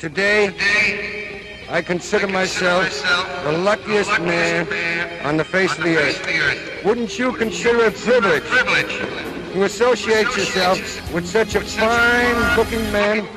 [0.00, 0.48] Today,
[1.68, 2.88] I consider myself
[3.44, 4.66] the luckiest man
[5.26, 6.82] on the face of the earth.
[6.86, 8.98] Wouldn't you consider it a privilege
[9.52, 10.78] to associate yourself
[11.12, 13.28] with such a fine looking man?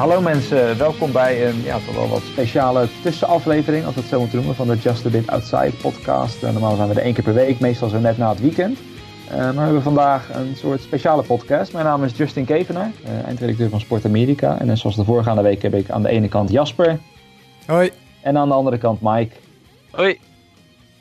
[0.00, 0.78] Hallo mensen.
[0.78, 4.56] Welkom bij een ja, toch wel wat speciale tussenaflevering, als we het zo moeten noemen,
[4.56, 6.42] van de Just a Bit Outside podcast.
[6.42, 8.78] Eh, normaal zijn we er één keer per week, meestal zo net na het weekend.
[9.28, 11.72] Eh, maar we hebben vandaag een soort speciale podcast.
[11.72, 14.58] Mijn naam is Justin Kevenaar, eh, eindredacteur van Sport Amerika.
[14.58, 16.98] En net zoals de voorgaande week heb ik aan de ene kant Jasper
[17.66, 17.90] Hoi.
[18.20, 19.34] en aan de andere kant Mike.
[19.90, 20.18] Hoi.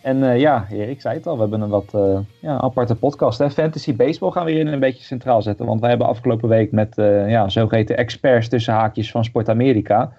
[0.02, 2.96] En eh, ja, Erik, ik zei het al, we hebben een wat eh, ja, aparte
[2.96, 3.40] podcast.
[3.40, 3.50] Hè?
[3.50, 5.66] Fantasy baseball gaan we hierin een beetje centraal zetten.
[5.66, 10.12] Want wij hebben afgelopen week met eh ja, zogeheten experts tussen haakjes van Sport Amerika...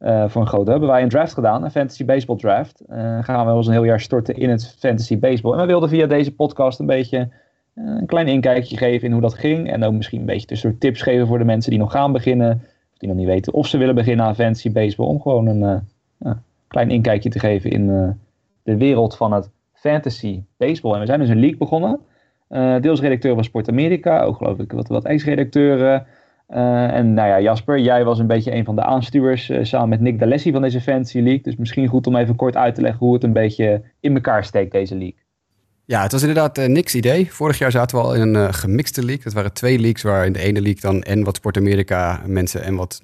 [0.00, 2.82] voor een grote hebben wij een draft gedaan, een fantasy baseball draft.
[3.20, 5.52] Gaan we ons een heel jaar storten in het fantasy baseball.
[5.52, 7.28] En we wilden via deze podcast een beetje
[7.74, 9.70] een klein inkijkje geven in hoe dat ging.
[9.70, 12.50] En ook misschien een beetje tussendoor tips geven voor de mensen die nog gaan beginnen.
[12.92, 15.06] Of die nog niet weten of ze willen beginnen aan fantasy baseball.
[15.06, 15.88] Om gewoon een
[16.68, 18.16] klein inkijkje te geven in
[18.62, 20.94] de wereld van het fantasy baseball.
[20.94, 22.00] En we zijn dus een league begonnen.
[22.52, 26.06] Eh, deels redacteur van Sport Amerika, ook geloof ik wat, wat ex-redacteuren.
[26.46, 29.88] Eh, en nou ja, Jasper, jij was een beetje een van de aanstuwers eh, samen
[29.88, 31.42] met Nick D'Alessi van deze Fantasy League.
[31.42, 34.44] Dus misschien goed om even kort uit te leggen hoe het een beetje in elkaar
[34.44, 35.20] steekt, deze league.
[35.84, 37.32] Ja, het was inderdaad niks idee.
[37.32, 39.24] Vorig jaar zaten we al in een gemixte league.
[39.24, 42.62] Dat waren twee leagues waar in de ene league dan en wat Sport Amerika mensen
[42.62, 43.02] en wat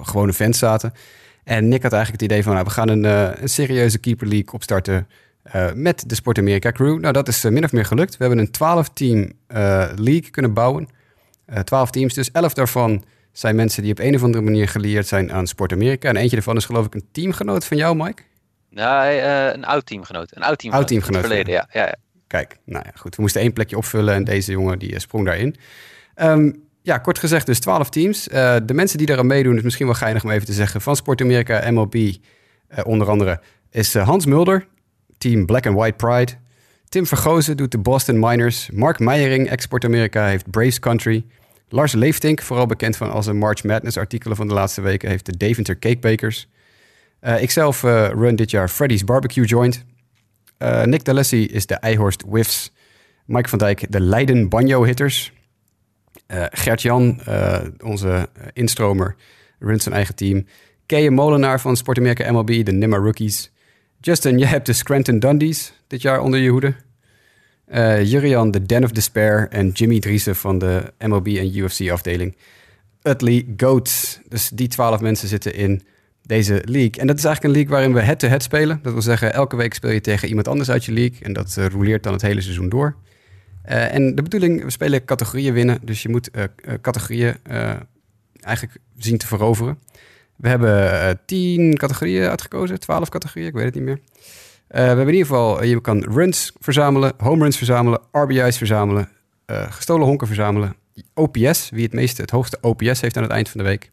[0.00, 0.92] gewone fans zaten.
[1.44, 4.26] En Nick had eigenlijk het idee van, nou, we gaan een, eh, een serieuze keeper
[4.26, 5.08] league opstarten
[5.42, 6.98] eh, met de Sport Amerika crew.
[6.98, 8.16] Nou, dat is eh, min of meer gelukt.
[8.16, 9.32] We hebben een 12-team
[9.96, 10.88] league kunnen bouwen.
[11.46, 15.06] Eh 12 teams, dus 11 daarvan zijn mensen die op een of andere manier geleerd
[15.06, 16.08] zijn aan Sport Amerika.
[16.08, 18.22] En eentje daarvan is geloof ik een teamgenoot van jou, Mike.
[18.74, 20.36] Eh, een oud teamgenoot.
[20.36, 20.72] Een oud teamgenoot.
[20.72, 21.68] Oud teamgenoot, het verleden, ja.
[21.72, 21.96] ja, ja.
[22.26, 23.16] Kijk, nou ja, goed.
[23.16, 25.56] We moesten één plekje opvullen en deze jongen die sprong daarin.
[26.14, 26.52] Ehm,
[26.90, 28.28] ja, kort gezegd dus 12 teams.
[28.28, 30.80] Eh, de mensen die daaraan meedoen, is misschien wel geinig om even te zeggen.
[30.80, 33.40] Van Sport Amerika, MLB, eh, onder andere,
[33.70, 34.66] is eh, Hans Mulder,
[35.18, 36.32] team Black and White Pride.
[36.88, 38.70] Tim Vergozen doet de Boston Miners.
[38.72, 41.24] Mark Meijering, Export Amerika, heeft Braves Country.
[41.68, 45.26] Lars Leeftink, vooral bekend van als een March Madness artikelen van de laatste weken, heeft
[45.26, 46.48] de Deventer Cakebakers.
[47.22, 49.84] Uh, ikzelf run dit jaar Freddy's Barbecue Joint.
[50.60, 52.72] Eh, Nick D'Alessi is de Eihorst Whiffs.
[53.26, 55.32] Mike van Dijk de Leiden Banjo Hitters.
[56.30, 59.16] Eh, Gert-Jan, eh, onze instromer,
[59.58, 60.46] runt zijn eigen team.
[60.86, 63.52] Keje Molenaar van Sport Amerika MLB, de Nimmer Rookies.
[64.00, 66.74] Justin, je hebt de Scranton Dundies dit jaar onder je hoede.
[67.66, 69.48] Eh Jurian, de Den of Despair.
[69.48, 72.36] En Jimmy Driessen van de MLB en UFC afdeling.
[73.02, 74.20] Utley Goats.
[74.28, 75.82] Dus die twaalf mensen zitten in
[76.22, 77.00] deze league.
[77.00, 78.80] En dat is eigenlijk een league waarin we head-to-head spelen.
[78.82, 81.18] Dat wil zeggen, elke week speel je tegen iemand anders uit je league.
[81.22, 82.96] En dat uh, rouleert dan het hele seizoen door.
[83.68, 85.78] Uh, en de bedoeling, we spelen categorieën winnen.
[85.82, 86.44] Dus je moet uh,
[86.80, 87.36] categorieën
[88.40, 89.78] eigenlijk zien te veroveren.
[90.36, 94.00] We hebben tien categorieën uitgekozen, twaalf categorieën, ik weet het niet meer.
[94.66, 99.08] we hebben in ieder geval, je kan runs verzamelen, home runs verzamelen, RBI's verzamelen,
[99.46, 100.76] gestolen honken verzamelen.
[101.14, 103.90] OPS, wie het meeste, het hoogste OPS heeft aan het eind van de week.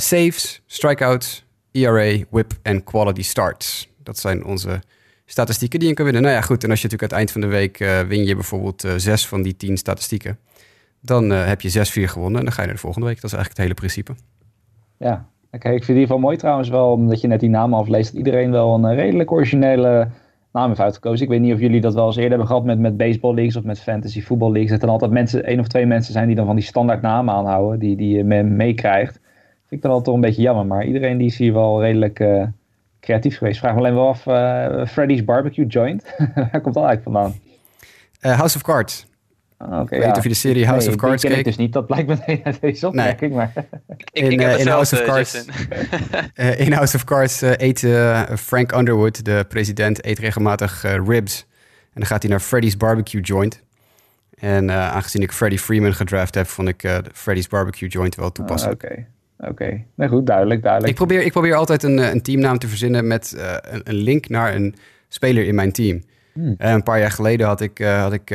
[0.00, 3.88] Saves, strikeouts, ERA, whip en quality starts.
[4.02, 4.80] Dat zijn onze
[5.26, 6.22] statistieken die je kan winnen.
[6.22, 6.64] Nou ja, goed.
[6.64, 8.92] En als je natuurlijk aan het eind van de week uh, win je bijvoorbeeld uh,
[8.96, 10.38] zes van die tien statistieken.
[11.00, 13.20] Dan heb je 6-4 gewonnen en dan ga je naar de volgende week.
[13.20, 14.14] Dat is eigenlijk het hele principe.
[14.96, 15.68] Ja, oké.
[15.68, 18.18] Ik vind in ieder geval mooi trouwens wel, omdat je net die namen afleest, dat
[18.18, 20.08] iedereen wel een redelijk originele
[20.52, 21.24] naam heeft uitgekozen.
[21.24, 23.56] Ik weet niet of jullie dat wel eens eerder hebben gehad met, met baseball leagues
[23.56, 24.70] of met fantasy voetbal leagues.
[24.70, 27.34] Dat er altijd mensen, één of twee mensen zijn die dan van die standaard namen
[27.34, 29.12] aanhouden, die, die je meekrijgt.
[29.12, 30.66] Vind ik dan altijd toch een beetje jammer.
[30.66, 32.20] Maar iedereen die is hier wel redelijk
[33.06, 33.58] creatief geweest.
[33.58, 36.04] Vraag me alleen wel af, uh, Freddy's Barbecue Joint.
[36.34, 37.34] Waar komt dat eigenlijk vandaan?
[38.20, 39.06] Uh, House of Cards.
[39.58, 41.44] Oh, okay, ik weet niet of je de serie House nee, of Cards keek.
[41.44, 41.72] dus niet.
[41.72, 43.34] Dat blijkt meteen uit deze opmerking.
[43.34, 43.48] Nee.
[43.54, 43.64] Maar
[43.96, 45.44] ik, in, in House of Cards,
[46.56, 47.86] in House of Cards eet
[48.38, 51.46] Frank Underwood, de president, eet regelmatig ribs.
[51.80, 53.62] En dan gaat hij naar Freddy's Barbecue Joint.
[54.38, 58.84] En aangezien ik Freddie Freeman gedraft heb, vond ik Freddy's Barbecue Joint wel toepasselijk.
[58.84, 59.06] Oh, Oké.
[59.38, 59.86] Oké, okay.
[59.94, 60.92] nou goed, duidelijk, duidelijk.
[60.92, 64.28] Ik probeer, ik probeer altijd een, een teamnaam te verzinnen met uh, een, een, link
[64.28, 64.74] naar een
[65.08, 66.02] speler in mijn team.
[66.32, 66.54] Hmm.
[66.58, 68.28] Uh, een paar jaar geleden had ik, uh, had ik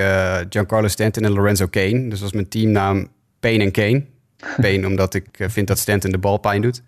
[0.49, 2.07] Giancarlo Stanton en Lorenzo Kane.
[2.07, 3.07] Dus was mijn teamnaam
[3.39, 4.03] Payne en Kane.
[4.61, 6.81] Payne, omdat ik eh, vind dat Stanton de bal pijn doet.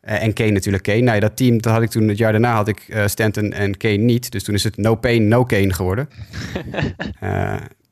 [0.00, 1.00] Eh, en Kane natuurlijk Kane.
[1.00, 3.52] Nou ja, dat team, dat had ik toen, het jaar daarna had ik eh, Stanton
[3.52, 4.30] en Kane niet.
[4.30, 6.08] Dus toen is het no pain, no Kane geworden.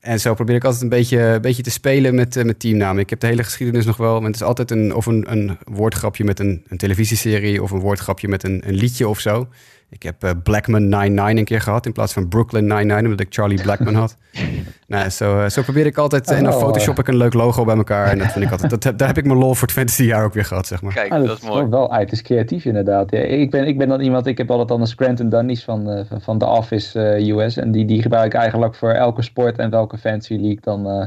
[0.03, 3.03] En zo probeer ik altijd een beetje, beetje te spelen met, eh, met teamnamen.
[3.03, 4.19] Ik heb de hele geschiedenis nog wel.
[4.19, 7.63] Maar het is altijd een, of een, een woordgrapje met een, een televisieserie...
[7.63, 9.49] of een woordgrapje met een, een liedje of zo.
[9.93, 11.87] Ik heb eh, Blackman 99 een keer gehad...
[11.87, 14.17] in plaats van Brooklyn 99, omdat ik Charlie Blackman had.
[14.87, 16.31] nou, zo, eh, zo probeer ik altijd...
[16.31, 18.07] en dan Oh, photoshop ik een leuk logo bij elkaar.
[18.07, 18.71] En dat vind ik altijd...
[18.71, 20.83] Dat, heb- daar heb ik mijn lol voor het fantasy jaar ook weer gehad, zeg
[20.83, 20.93] maar.
[20.93, 21.67] Kijk, Ah, dat is mooi.
[21.67, 22.03] wel uit.
[22.03, 23.11] Het is creatief inderdaad.
[23.11, 25.91] Ja, ik, ben, ik ben dan iemand, ik heb altijd dan de Scranton Dunnies van,
[25.91, 27.57] eh, van, van The Office eh, US.
[27.57, 31.07] En die, die gebruik ik eigenlijk voor elke sport en welke fantasy league dan, eh,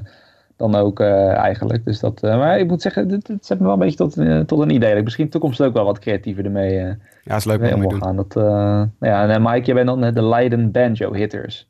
[0.58, 1.86] dan ook eh, eigenlijk.
[1.86, 4.18] Dus dat, eh, maar ik moet zeggen, het, het zet me wel een beetje tot,
[4.18, 4.90] eh, tot een idee.
[4.90, 6.94] Dat ik misschien in de toekomst ook wel wat creatiever ermee, eh
[7.24, 8.02] Ja, is leuk mee om doen.
[8.02, 8.16] gaan.
[8.16, 11.68] Dat, eh, nou ja, en Mike, jij bent dan de Leiden Banjo Hitters.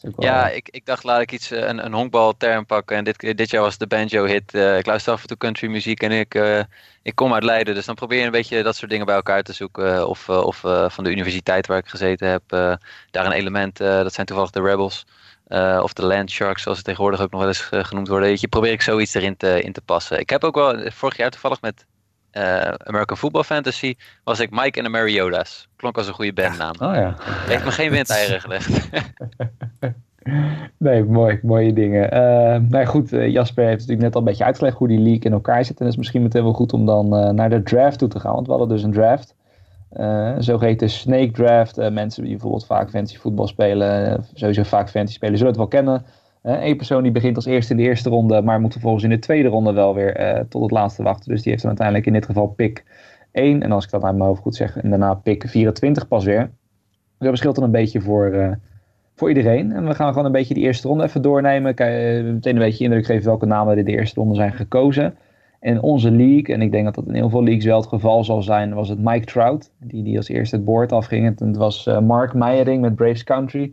[0.00, 2.96] Dat is ook wel, Ja, ik, ik dacht laat ik iets, een, een honkbalterm pakken.
[2.96, 4.54] En dit, dit jaar was de banjo hit.
[4.54, 6.60] ik luister af en toe country muziek en ik, eh,
[7.02, 7.74] ik kom uit Leiden.
[7.74, 10.08] Dus dan probeer je een beetje dat soort dingen bij elkaar te zoeken.
[10.08, 12.42] Of, of eh, van de universiteit waar ik gezeten heb.
[12.46, 12.74] eh,
[13.10, 15.06] daar een element, eh, dat zijn toevallig de Rebels.
[15.48, 18.28] Eh, of de Land Sharks, zoals ze tegenwoordig ook nog wel eens eh, genoemd worden.
[18.28, 20.18] Weet je, probeer ik zoiets erin te, in te passen.
[20.18, 21.86] Ik heb ook wel eh, vorig jaar toevallig met
[22.84, 23.94] American Football Fantasy...
[24.24, 25.68] was ik Mike en de Mariota's.
[25.76, 26.74] Klonk als een goede bandnaam.
[26.80, 27.14] Oh ja.
[27.20, 28.68] Heeft me geen windeieren gelegd.
[30.78, 32.10] Nee, mooi, mooie dingen.
[32.70, 35.32] Nou ja, goed, Jasper heeft natuurlijk net al een beetje uitgelegd hoe die league in
[35.32, 35.78] elkaar zit.
[35.78, 38.34] En het is misschien meteen wel goed om dan naar de draft toe te gaan.
[38.34, 39.34] Want we hadden dus een draft.
[39.90, 41.78] Een zogeheten snake draft.
[41.78, 45.60] Eh, mensen die bijvoorbeeld vaak fantasy voetbal spelen, eh, sowieso vaak fantasy spelen, zullen het
[45.60, 46.04] wel kennen.
[46.42, 49.18] Eén persoon die begint als eerste in de eerste ronde, maar moet vervolgens in de
[49.18, 51.30] tweede ronde wel weer tot het laatste wachten.
[51.30, 52.84] Dus die heeft dan uiteindelijk in dit geval pick
[53.32, 53.62] 1.
[53.62, 56.50] En als ik dat uit mijn hoofd goed zeg, en daarna pick 24 pas weer.
[57.18, 58.58] Dat verschilt dan een beetje voor,
[59.14, 59.72] voor iedereen.
[59.72, 61.74] En we gaan gewoon een beetje die eerste ronde even doornemen.
[62.34, 65.16] Meteen een beetje indruk geven welke namen er in de eerste ronde zijn gekozen.
[65.60, 68.24] En onze league, en ik denk dat dat in heel veel leagues wel het geval
[68.24, 69.70] zal zijn, was het Mike Trout.
[69.78, 71.26] Die, die als eerste het boord afging.
[71.26, 73.72] En het was eh, Mark Meijering met Braves Country.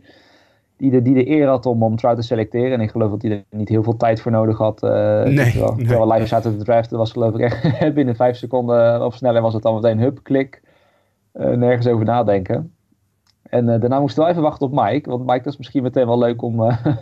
[0.76, 2.72] Die de, die de eer had om, om Trout te selecteren.
[2.72, 4.82] En ik geloof dat hij er niet heel veel tijd voor nodig had.
[4.82, 4.90] eh
[5.22, 5.86] Nee, terwijl, nee.
[5.86, 9.42] terwijl we live zaten te draften, was geloof ik echt binnen vijf seconden of sneller
[9.42, 10.62] was het dan meteen hup, klik.
[11.32, 12.75] Eh, nergens over nadenken.
[13.50, 15.10] En eh, daarna moesten we wel even wachten op Mike.
[15.10, 16.86] Want Mike, dat is misschien meteen wel leuk om, eh,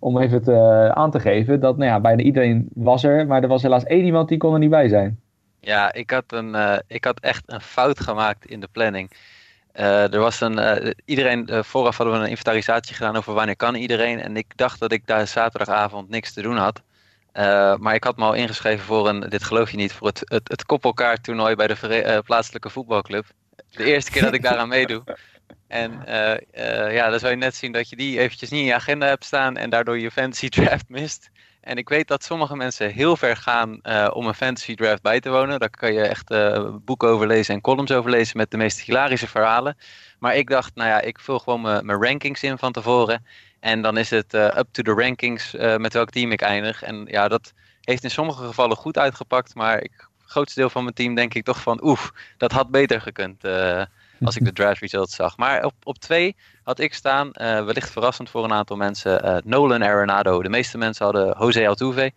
[0.00, 1.60] om even te, eh, aan te geven.
[1.60, 3.26] Dat nou ja, bijna iedereen was er.
[3.26, 5.20] Maar er was helaas één iemand die kon er niet bij zijn.
[5.60, 9.10] Ja, ik had, een, ik had echt een fout gemaakt in de planning.
[9.72, 10.58] Er was een,
[11.04, 14.20] iedereen, vooraf hadden we een inventarisatie gedaan over wanneer kan iedereen.
[14.20, 16.82] En ik dacht dat ik daar zaterdagavond niks te doen had.
[17.80, 20.48] Maar ik had me al ingeschreven voor een, dit geloof je niet, voor het, het,
[20.48, 23.26] het koppelkaarttoernooi bij de plaatselijke voetbalclub.
[23.70, 25.02] De eerste keer dat ik daaraan meedoe.
[25.68, 28.66] En eh, eh, ja, dan zou je net zien dat je die eventjes niet in
[28.66, 31.30] je agenda hebt staan en daardoor je fantasy draft mist.
[31.60, 35.20] En ik weet dat sommige mensen heel ver gaan eh, om een fantasy draft bij
[35.20, 35.58] te wonen.
[35.58, 36.28] Daar kan je echt
[36.84, 39.76] boeken over lezen en columns over lezen met de meest hilarische verhalen.
[40.18, 43.26] Maar ik dacht, nou ja, ik vul gewoon mijn rankings in van tevoren.
[43.60, 46.82] En dan is het up to the rankings met welk team ik eindig.
[46.82, 49.54] En ja, dat heeft in sommige gevallen goed uitgepakt.
[49.54, 52.70] Maar ik, het grootste deel van mijn team denk ik toch van, oef, dat had
[52.70, 53.44] beter gekund.
[54.22, 55.36] Als ik de draft results zag.
[55.36, 59.36] Maar op, op twee had ik staan, eh, wellicht verrassend voor een aantal mensen, eh,
[59.44, 60.42] Nolan Arenado.
[60.42, 62.12] De meeste mensen hadden Jose Altuve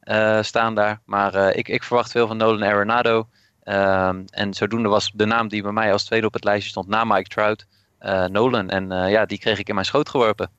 [0.00, 1.00] eh, staan daar.
[1.04, 3.28] Maar ik, ik verwacht veel van Nolan Arenado.
[3.62, 6.88] Ehm, en zodoende was de naam die bij mij als tweede op het lijstje stond
[6.88, 7.66] na Mike Trout,
[8.30, 8.70] Nolan.
[8.70, 10.50] En ja, die kreeg ik in mijn schoot geworpen.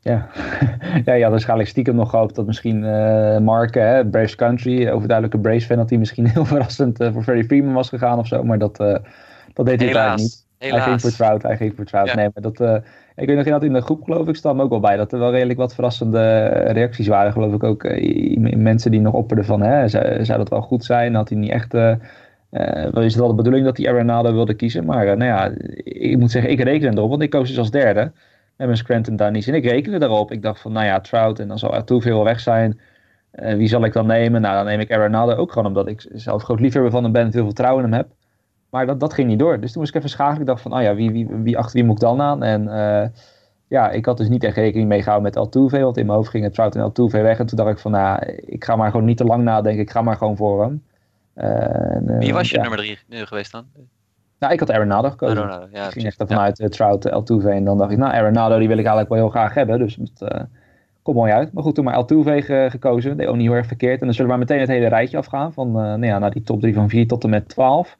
[0.00, 0.28] Ja,
[1.04, 5.64] ja, ja waarschijnlijk stiekem nog gehoopt dat misschien eh Mark, hè, Braves Country, overduidelijke Braves
[5.64, 8.42] fan, dat hij misschien heel verrassend voor Freddie Freeman was gegaan of zo.
[8.42, 8.78] Maar dat,
[9.54, 10.20] dat deed hij Helaas.
[10.20, 10.46] niet.
[10.58, 11.02] Hij ging Helaas.
[11.02, 12.06] voor Trout, hij ging voor Trout.
[12.08, 12.14] Ja.
[12.14, 12.74] Nee, maar dat, eh,
[13.16, 15.18] ik weet nog inderdaad in de groep geloof ik, staan ook wel bij, dat er
[15.18, 17.32] wel redelijk wat verrassende reacties waren.
[17.32, 20.84] Geloof ik ook i- mensen die nog opperden van, hè, zou, zou dat wel goed
[20.84, 21.14] zijn?
[21.14, 21.94] Had hij niet echt, eh
[22.90, 24.84] wel is het wel de bedoeling dat hij Arenado wilde kiezen.
[24.84, 25.50] Maar nou ja,
[25.84, 28.00] ik moet zeggen, ik reken erop, want ik koos dus als derde.
[28.56, 29.46] Met mijn Scranton Dunnies.
[29.46, 30.32] En ik rekende daarop.
[30.32, 32.80] Ik dacht van, nou ja, Trout en dan zal er veel weg zijn.
[33.30, 34.40] Wie zal ik dan nemen?
[34.40, 37.24] Nou, dan neem ik Arenado ook gewoon omdat ik zelf groot liefhebber van hem ben
[37.24, 38.10] en veel vertrouwen in hem heb.
[38.72, 39.60] Maar dat, dat ging niet door.
[39.60, 40.40] Dus toen moest ik even schakelen.
[40.40, 42.42] Ik dacht van, oh ja, wie, wie, wie achter wie moet ik dan aan?
[42.42, 43.08] En eh,
[43.68, 45.80] ja, ik had dus niet echt rekening mee gehouden met Altuve.
[45.80, 47.38] Want in mijn hoofd gingen Trout en Altuve weg.
[47.38, 49.82] En toen dacht ik van, nou, ik ga maar gewoon niet te lang nadenken.
[49.82, 50.84] Ik ga maar gewoon voor hem.
[51.34, 52.60] Eh, en, eh, Wie was je ja.
[52.60, 53.64] nummer drie nu geweest dan?
[54.38, 55.42] Nou, ik had Arenado gekozen.
[55.42, 57.50] Arenado, ja, ik ging echt ervan uit uh, Trout, Altuve.
[57.50, 59.78] En dan dacht ik, nou, Arenado die wil ik eigenlijk wel heel graag hebben.
[59.78, 60.46] Dus het
[61.02, 61.52] komt mooi uit.
[61.52, 63.16] Maar goed, toen maar Altuve ge gekozen.
[63.16, 64.00] Deed ook niet heel erg verkeerd.
[64.00, 65.52] En dan zullen we maar meteen het hele rijtje afgaan.
[65.52, 67.96] Van, nou ja, naar die top 3 van 4 tot en met 12.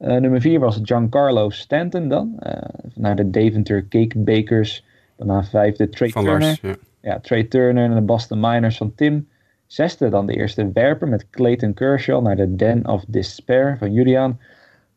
[0.00, 2.36] Uh, nummer 4 was Giancarlo Stanton dan.
[2.46, 2.52] Uh,
[2.94, 4.84] naar de Deventer Cake Bakers.
[5.16, 6.40] Daarna 5 de Trey van Turner.
[6.40, 6.74] Lars, ja.
[7.00, 9.28] ja, Trey Turner en de Boston Miners van Tim.
[9.66, 14.38] Zesde dan de eerste werper met Clayton Kershaw naar de Den of Despair van Julian.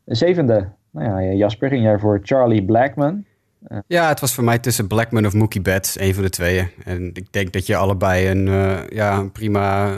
[0.04, 3.26] De zevende, nou ja, Jasper, ging jij voor Charlie Blackman.
[3.88, 6.70] Ja, het was voor mij tussen Blackman of Mookie Betts, een van de tweeën.
[6.84, 9.96] En ik denk dat je allebei een, uh, ja, een prima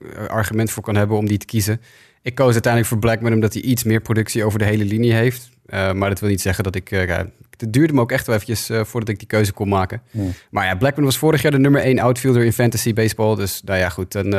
[0.00, 1.80] eh, argument voor kan hebben om die te kiezen.
[2.22, 5.50] Ik koos uiteindelijk voor Blackman omdat hij iets meer productie over de hele linie heeft.
[5.66, 6.90] Uh, maar dat wil niet zeggen dat ik...
[6.90, 7.18] Uh,
[7.56, 10.02] het duurde me ook echt wel eventjes uh, voordat ik die keuze kon maken.
[10.50, 13.34] Maar ja, Blackman was vorig jaar de nummer 1 outfielder in fantasy baseball.
[13.34, 14.30] Dus nou ja, goed, dan,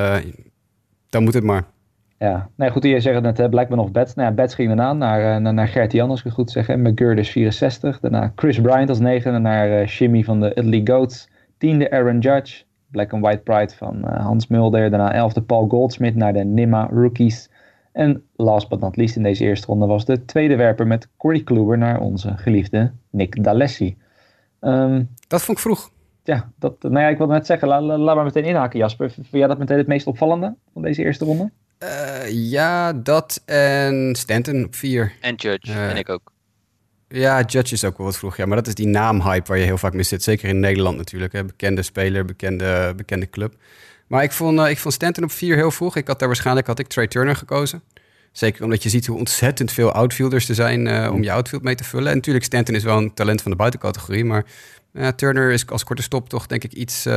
[1.09, 1.63] dan moet het maar.
[2.17, 4.13] Ja, nee, goed, je zegt net hè, Blackman of Betts.
[4.13, 6.67] Nou ja, Betts ging daarna naar, naar, naar Gert Jan, als ik het goed zeg.
[6.67, 7.99] McGurd 64.
[7.99, 11.29] Daarna Chris Bryant als negende naar Shimmy van de Italy Goats.
[11.57, 12.63] Tiende Aaron Judge.
[12.91, 14.89] Black and White Pride van Hans Mulder.
[14.89, 17.49] Daarna elfde Paul Goldsmith naar de Nima Rookies.
[17.99, 21.43] En last but not least in deze eerste ronde was de tweede werper met Corey
[21.43, 23.97] Kluber naar onze geliefde Nick D'Alessi.
[24.61, 25.91] Um, dat vond ik vroeg.
[26.23, 29.11] Ja, dat, nou ja, ik wilde net zeggen, laat, maar meteen inhaken Jasper.
[29.11, 31.51] Vind jij dat meteen het meest opvallende van deze eerste ronde?
[31.83, 35.13] Uh, ja, dat en Stanton op vier.
[35.21, 36.31] En Judge, uh, en ik ook.
[37.07, 38.45] Ja, Judge is ook wel wat vroeg, ja.
[38.45, 40.23] Maar dat is die naamhype waar je heel vaak mee zit.
[40.23, 41.33] Zeker in Nederland natuurlijk.
[41.33, 41.45] Hè.
[41.45, 43.55] Bekende speler, bekende, bekende club.
[44.09, 45.95] Maar ik vond, uh, ik vond Stanton op vier heel vroeg.
[45.95, 47.81] Ik had daar waarschijnlijk had ik Trey Turner gekozen.
[48.31, 51.75] Zeker omdat je ziet hoe ontzettend veel outfielders er zijn uh, om je outfield mee
[51.75, 52.09] te vullen.
[52.09, 54.25] En natuurlijk, Stanton is wel een talent van de buitencategorie.
[54.25, 54.45] Maar
[54.93, 57.07] uh, Turner is als korte stop toch denk ik iets,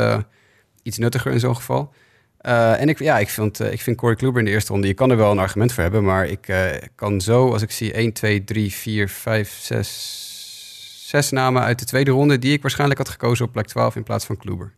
[0.82, 1.94] iets nuttiger in zo'n geval.
[2.38, 5.11] en ik, ja, ik, vind, ik vind Corey Kluber in de eerste ronde, je kan
[5.11, 6.04] er wel een argument voor hebben.
[6.04, 6.54] Maar ik
[6.94, 11.84] kan zo, als ik zie 1, 2, 3, 4, 5, 6, 6 namen uit de
[11.84, 12.38] tweede ronde...
[12.38, 14.72] die ik waarschijnlijk had gekozen op plek 12 in plaats van Kluber.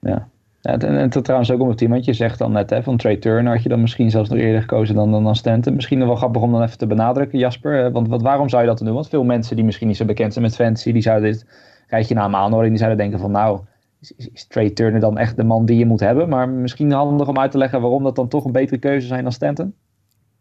[0.00, 0.28] Ja,
[0.66, 3.16] en, en trouwens ook om het team, want je zegt dan net hè, van Trey
[3.16, 5.34] Turner had je dan misschien zelfs nog eerder gekozen dan, dan.
[5.74, 7.92] Misschien wel grappig om dan even te benadrukken, Jasper.
[7.92, 8.94] Want wat, waarom zou je dat doen?
[8.94, 11.46] Want veel mensen die misschien niet zo bekend zijn met fantasy, die zouden dit
[11.86, 13.60] rijtje naam aanhoren en die zouden denken van nou,
[14.00, 16.28] is, is, Trey Turner dan echt de man die je moet hebben?
[16.28, 19.22] Maar misschien handig om uit te leggen waarom dat dan toch een betere keuze zijn
[19.22, 19.74] dan Stanton.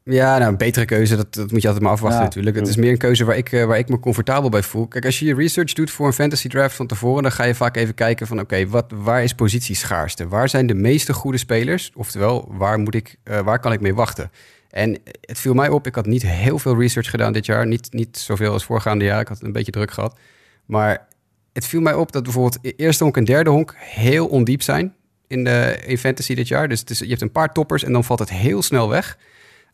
[0.10, 2.56] Ja, nou, een betere keuze, dat, dat moet je altijd maar afwachten ja, natuurlijk.
[2.56, 4.88] Het is meer een keuze waar ik, uh, waar ik me comfortabel bij voel.
[4.88, 7.24] Kijk, als je je research doet voor een fantasy draft van tevoren...
[7.24, 10.28] dan ga je vaak even kijken van, oké, wat waar is positieschaarste?
[10.28, 11.92] Waar zijn de meeste goede spelers?
[11.96, 14.32] Oftewel, waar, moet ik, uh, waar kan ik mee wachten?
[14.70, 17.68] En het viel mij op, ik had niet heel veel research gedaan dit jaar.
[17.68, 20.20] Niet, niet zoveel als voorgaande jaar, ik had een beetje druk gehad.
[20.66, 21.08] Maar
[21.54, 24.96] het viel mij op dat bijvoorbeeld e-, eerste honk en derde honk heel ondiep zijn...
[25.28, 26.68] in, de, in fantasy dit jaar.
[26.68, 29.18] Dus het is, je hebt een paar toppers en dan valt het heel snel weg...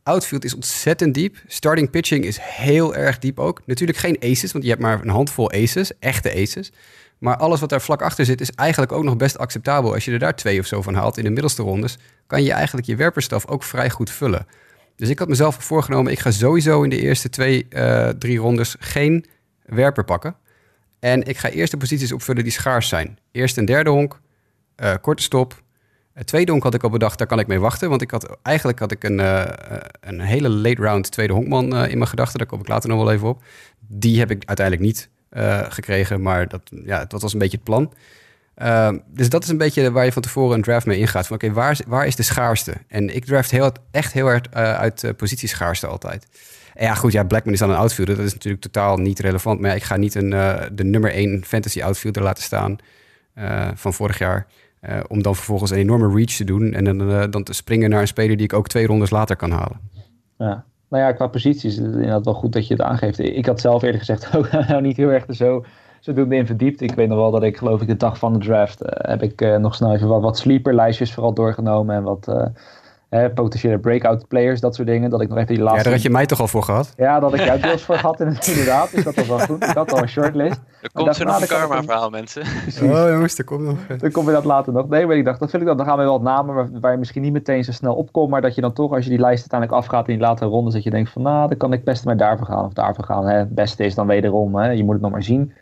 [0.04, 1.38] Outfield is ontzettend diep.
[1.48, 3.62] Starting pitching is heel erg diep ook.
[3.66, 6.72] Natuurlijk geen aces, want je hebt maar een handvol aces, echte aces.
[7.18, 9.94] Maar alles wat daar vlak achter zit is eigenlijk ook nog best acceptabel.
[9.94, 12.52] Als je er daar twee of zo van haalt in de middelste rondes, kan je
[12.52, 14.48] eigenlijk je werperstaf ook vrij goed vullen.
[14.96, 18.76] Dus ik had mezelf voorgenomen, ik ga sowieso in de eerste twee, uh, drie rondes
[18.80, 19.26] geen
[19.66, 20.36] werper pakken.
[21.00, 23.20] En ik ga eerst de posities opvullen die schaars zijn.
[23.32, 24.20] Eerst een derde honk,
[24.78, 25.62] uh, korte stop,
[26.14, 27.90] het tweede honk had ik al bedacht, daar kan ik mee wachten.
[27.90, 29.46] Want ik had, eigenlijk had ik een, uh,
[30.00, 32.38] een hele late round tweede honkman in mijn gedachten.
[32.38, 33.44] Daar kom ik later nog wel even op.
[33.80, 35.10] Die heb ik uiteindelijk niet
[35.70, 37.94] gekregen, maar dat, ja, dat was een beetje het plan.
[38.56, 41.28] Ehm, dus dat is een beetje waar je van tevoren een draft mee ingaat.
[41.28, 42.74] Van oké, waar, waar is de schaarste?
[42.88, 46.28] En ik draft heel, echt heel erg uit positieschaarste altijd.
[46.74, 48.16] En ja, goed, ja, Blackman is dan een outfielder.
[48.16, 49.60] Dat is natuurlijk totaal niet relevant.
[49.60, 50.30] Maar ik ga niet een,
[50.72, 52.78] de nummer 1 fantasy outfielder laten staan
[53.76, 54.48] van vorig jaar.
[54.90, 57.90] Uh, om dan vervolgens een enorme reach te doen en dan, uh, dan te springen
[57.90, 59.80] naar een speler die ik ook twee rondes later kan halen.
[60.38, 63.20] Ja, nou ja, qua posities is het inderdaad wel goed dat je het aangeeft.
[63.20, 65.66] Ik had zelf eerder gezegd ook nou niet heel erg zo,
[66.00, 66.82] zo doen in verdiept.
[66.82, 69.24] Ik weet nog wel dat ik geloof ik de dag van de draft uh, heb
[69.24, 72.52] ik nog snel even wat, wat sleeper vooral doorgenomen en wat
[73.12, 75.10] Hè, potentiële breakout players, dat soort dingen.
[75.10, 75.78] Dat ik nog even die laatste...
[75.78, 76.94] Ja, daar had je mij toch al voor gehad?
[76.98, 78.92] Ja, dat ik jou deels voor had inderdaad.
[78.92, 79.64] Dus dat was wel goed.
[79.64, 80.62] Ik had al een shortlist.
[80.82, 82.42] Er komt zo'n nou, karma verhaal, mensen.
[82.82, 83.78] Oh jongens, er komt nog.
[83.98, 84.90] Dan komt we dat later nog.
[84.90, 85.78] Nee, maar ik dacht, dat vind ik dan.
[85.78, 88.30] Dan gaan we wel wat namen waar, waar, je misschien niet meteen zo snel opkomt.
[88.30, 90.74] Maar dat je dan toch, als je die lijst uiteindelijk afgaat in die latere rondes,
[90.74, 93.28] dat je denkt van, nou, dan kan ik best maar daarvoor gaan of daarvoor gaan.
[93.28, 93.38] Hè.
[93.38, 94.70] Het beste is dan wederom, hè.
[94.70, 95.54] je moet het nog maar zien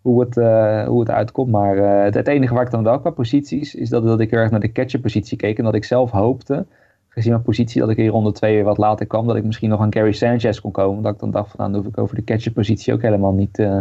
[0.00, 1.50] hoe het, uh, hoe het uitkomt.
[1.50, 4.30] Maar uh, het, het, enige waar ik dan wel qua posities, is dat, dat ik
[4.30, 5.58] heel erg naar de catcher positie keek.
[5.58, 6.66] En dat ik zelf hoopte
[7.12, 9.68] gezien mijn positie dat ik hier ronde twee weer wat later kwam, dat ik misschien
[9.68, 11.02] nog aan Gary Sanchez kon komen.
[11.02, 13.58] Dat ik dan dacht van, nou, dan hoef ik over de catcherpositie ook helemaal niet
[13.58, 13.80] uh,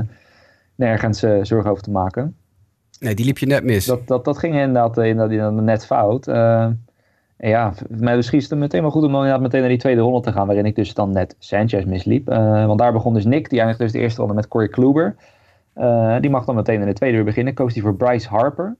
[0.75, 2.35] nergens uh, zorgen over te maken.
[2.99, 3.85] Nee, die liep je net mis.
[3.85, 6.27] Dat, dat, dat ging inderdaad, uh, inderdaad net fout.
[6.27, 6.79] en
[7.37, 10.01] ja, maar misschien is het meteen wel goed om dan inderdaad meteen naar die tweede
[10.01, 12.27] ronde te gaan, waarin ik dus dan net Sanchez misliep.
[12.27, 15.15] want daar begon dus Nick, die eindigde dus de eerste ronde met Corey Kluber.
[16.19, 17.53] die mag dan meteen in de tweede uur beginnen.
[17.53, 18.75] Koos hij voor Bryce Harper.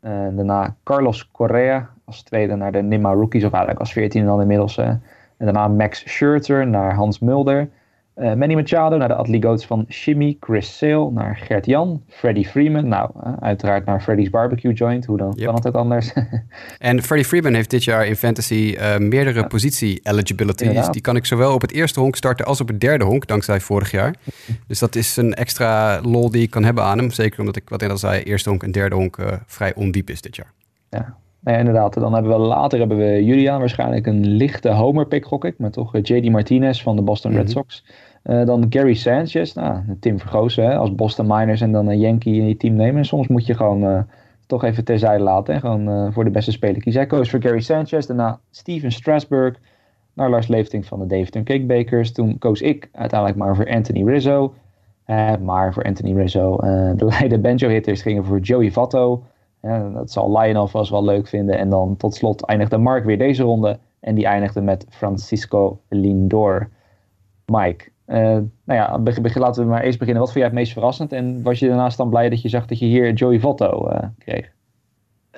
[0.00, 4.78] Daarna Carlos Correa als tweede naar de Nima Rookies, of eigenlijk als veertiende dan inmiddels.
[4.78, 5.02] en
[5.38, 7.68] daarna Max Scherzer naar Hans Mulder.
[8.16, 12.88] Uh, Manny Machado naar de Atligoats van Shimmy, Chris Sale naar Gert Jan, Freddie Freeman,
[12.88, 15.46] nou uh, uiteraard naar Freddy's Barbecue Joint, hoe dan yep.
[15.46, 16.12] kan het anders?
[16.78, 19.46] en Freddie Freeman heeft dit jaar in Fantasy uh, meerdere ja.
[19.46, 20.88] positie eligibilities.
[20.88, 23.60] Die kan ik zowel op het eerste honk starten als op het derde honk, dankzij
[23.60, 24.14] vorig jaar.
[24.68, 27.10] dus dat is een extra lol die ik kan hebben aan hem.
[27.10, 30.20] Zeker omdat ik, wat ik al zei, eerste honk en derde honk vrij ondiep is
[30.20, 30.52] dit jaar.
[30.90, 31.94] Ja, Nee, inderdaad.
[31.94, 35.58] Dan hebben we later hebben we Julian waarschijnlijk een lichte homer pick, gok ik.
[35.58, 37.84] Maar toch JD Martinez van de Boston Red Sox.
[38.24, 42.34] Uh, dan Gary Sanchez, nou, Tim Vergozen hè, als Boston Miners en dan een Yankee
[42.34, 42.96] in je team nemen.
[42.96, 43.98] En soms moet je gewoon uh,
[44.46, 47.00] toch even terzijde laten en gewoon uh, voor de beste speler kiezen.
[47.00, 49.58] Hij koos voor Gary Sanchez, daarna Steven Strasburg,
[50.12, 52.12] naar Lars Leefting van de Davidson Cakebakers.
[52.12, 54.54] Toen koos ik uiteindelijk maar voor Anthony Rizzo.
[55.40, 56.56] maar voor Anthony Rizzo,
[56.96, 59.22] de Leiden Banjo Hitters gingen voor Joey Votto.
[59.92, 61.58] Dat zal Lionel vast wel leuk vinden.
[61.58, 63.78] En dan tot slot eindigde Mark weer deze ronde.
[64.00, 66.68] En die eindigde met Francisco Lindor.
[67.46, 69.00] Mike, uh, nou ja,
[69.34, 70.22] laten we maar eerst beginnen.
[70.22, 71.12] Wat vond jij het meest verrassend?
[71.12, 73.98] En was je daarnaast dan blij dat je zag dat je hier Joey Votto uh,
[74.18, 74.55] kreeg?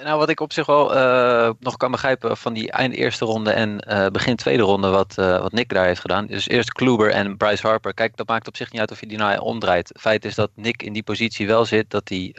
[0.02, 3.50] Nou, wat ik op zich wel uh, nog kan begrijpen van die eind eerste ronde
[3.50, 3.76] en
[4.12, 6.26] begin tweede ronde, wat, wat Nick daar heeft gedaan.
[6.26, 7.94] Dus eerst Kluber en Bryce Harper.
[7.94, 9.92] Kijk, dat maakt op zich niet uit of je die nou omdraait.
[10.00, 12.34] Feit is dat Nick in die positie wel zit, dat hij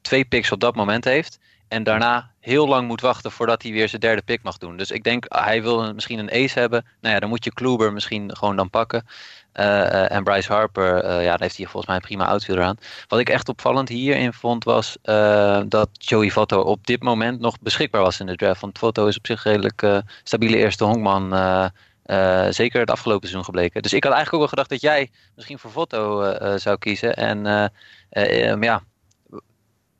[0.00, 1.38] twee picks op dat moment heeft.
[1.68, 4.76] En daarna heel lang moet wachten voordat hij weer zijn derde pick mag doen.
[4.76, 6.86] Dus ik denk, hij wil misschien een ace hebben.
[7.00, 9.06] Nou ja, dan moet je Kluber misschien gewoon dan pakken.
[9.58, 12.78] Uh, en Bryce Harper, uh, ja, daar heeft hij volgens mij een prima outfielder aan.
[13.08, 14.96] Wat ik echt opvallend hierin vond, was
[15.68, 18.60] dat Joey Votto op dit moment nog beschikbaar was in de draft.
[18.60, 21.30] Want Votto is op zich redelijk stabiele eerste honkman.
[22.50, 23.82] zeker het afgelopen seizoen gebleken.
[23.82, 27.16] Dus ik had eigenlijk ook wel gedacht dat jij misschien voor Votto zou kiezen.
[27.16, 27.70] En
[28.60, 28.82] ja,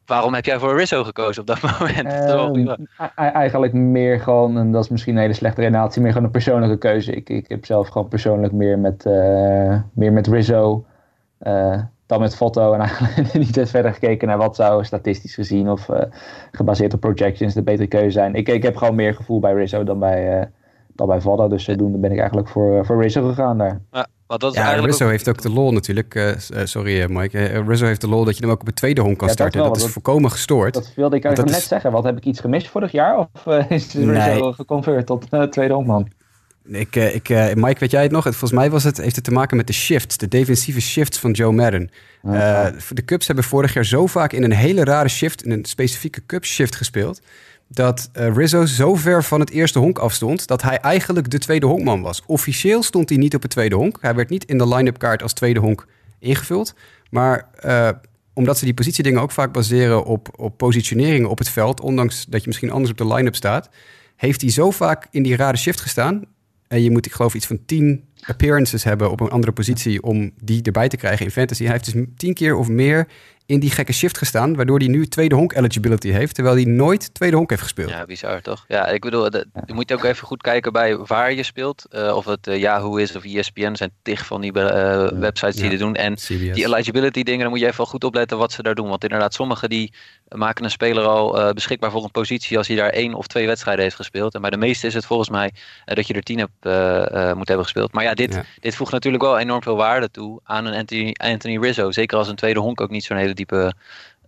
[0.08, 2.12] Waarom heb jij voor Rizzo gekozen op dat moment?
[2.12, 6.32] Uh, eigenlijk meer gewoon, en dat is misschien een hele slechte relatie, meer gewoon een
[6.32, 7.12] persoonlijke keuze.
[7.12, 10.84] Ik, ik heb zelf gewoon persoonlijk meer met, uh, meer met Rizzo
[11.42, 12.72] uh, dan met Foto.
[12.72, 16.02] En eigenlijk niet verder gekeken naar wat zou statistisch gezien of eh,
[16.52, 18.34] gebaseerd op projections de betere keuze zijn.
[18.34, 20.50] Ik, ik heb gewoon meer gevoel bij Rizzo dan bij,
[20.92, 21.48] dan bij Foto.
[21.48, 23.80] Dus zodoende ben ik eigenlijk voor, voor Rizzo gegaan daar.
[23.92, 24.06] Ja.
[24.28, 26.14] Want dat is ja, eigenlijk Rizzo heeft ook de lol natuurlijk.
[26.14, 26.32] Uh,
[26.64, 27.38] sorry Mike.
[27.38, 29.60] Uh, Rizzo heeft de lol dat je hem ook op het tweede honk kan starten.
[29.62, 30.74] Dat, dat, is volkomen gestoord.
[30.74, 31.92] Dat wilde ik eigenlijk net zeggen.
[31.92, 33.18] Wat heb ik iets gemist vorig jaar?
[33.18, 34.52] Of uh, is Rizzo nee.
[34.52, 36.08] geconverteerd tot tweede honkman?
[36.64, 38.22] Ik, ik, Mike, weet jij het nog?
[38.22, 41.30] Volgens mij was het, heeft het te maken met de shifts, de defensieve shifts van
[41.30, 41.90] Joe Madden.
[42.24, 45.64] Uh, de Cubs hebben vorig jaar zo vaak in een hele rare shift, in een
[45.64, 47.20] specifieke Cubs shift gespeeld
[47.68, 51.66] dat uh, Rizzo zo ver van het eerste honk afstond dat hij eigenlijk de tweede
[51.66, 52.22] honkman was.
[52.26, 53.98] Officieel stond hij niet op het tweede honk.
[54.00, 55.86] Hij werd niet in de line-up kaart als tweede honk
[56.18, 56.74] ingevuld.
[57.10, 57.88] Maar uh,
[58.32, 62.40] omdat ze die positiedingen ook vaak baseren op, op positioneringen op het veld, ondanks dat
[62.40, 63.68] je misschien anders op de line-up staat,
[64.16, 66.22] heeft hij zo vaak in die rare shift gestaan.
[66.68, 70.30] En je moet, ik geloof, iets van tien appearances hebben op een andere positie om
[70.42, 71.62] die erbij te krijgen in fantasy.
[71.62, 73.08] Hij heeft dus tien keer of meer
[73.48, 77.14] in die gekke shift gestaan, waardoor hij nu tweede honk eligibility heeft, terwijl hij nooit
[77.14, 77.90] tweede honk heeft gespeeld.
[77.90, 78.64] Ja, bizar toch?
[78.68, 79.32] Ja, ik bedoel,
[79.66, 81.86] je moet ook even goed kijken bij waar je speelt.
[81.90, 85.54] Uh, of het uh, Yahoo is of ESPN, er zijn tig van die uh, websites
[85.54, 85.70] die ja.
[85.70, 85.94] dit doen.
[85.94, 86.26] En CBS.
[86.28, 88.88] die eligibility dingen, dan moet je even wel goed opletten wat ze daar doen.
[88.88, 89.92] Want inderdaad, sommigen die
[90.28, 93.82] maken een speler al beschikbaar voor een positie als hij daar één of twee wedstrijden
[93.82, 94.34] heeft gespeeld.
[94.34, 95.52] En bij de meeste is het volgens mij
[95.84, 96.64] dat je er tien hebt
[97.36, 97.92] moet hebben gespeeld.
[97.92, 98.44] Maar ja, dit, ja.
[98.60, 101.90] dit voegt natuurlijk wel enorm veel waarde toe aan een Anthony, Anthony Rizzo.
[101.90, 103.72] Zeker als een tweede honk ook niet zo'n hele diepe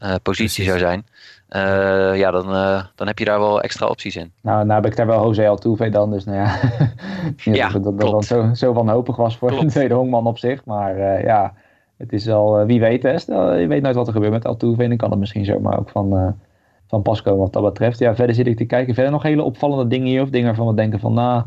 [0.03, 1.07] uh, positie zou zijn.
[1.51, 4.33] Uh, ja, dan, uh, dan heb je daar wel extra opties in.
[4.41, 6.59] Nou, nou heb ik daar wel Jose Altuve dan, dus nou ja.
[7.61, 9.63] ja dat dat, dat dan zo, zo wanhopig was voor klopt.
[9.63, 10.65] een tweede honkman op zich.
[10.65, 11.55] Maar ja,
[11.97, 14.83] het is al, wie weet hè, stel, je weet nooit wat er gebeurt met Altuve
[14.83, 16.37] en dan kan het misschien zomaar ook van,
[16.87, 17.99] van pas komen wat dat betreft.
[17.99, 18.95] Ja, verder zit ik te kijken.
[18.95, 21.43] Verder nog hele opvallende dingen hier of dingen waarvan we denken van, nou...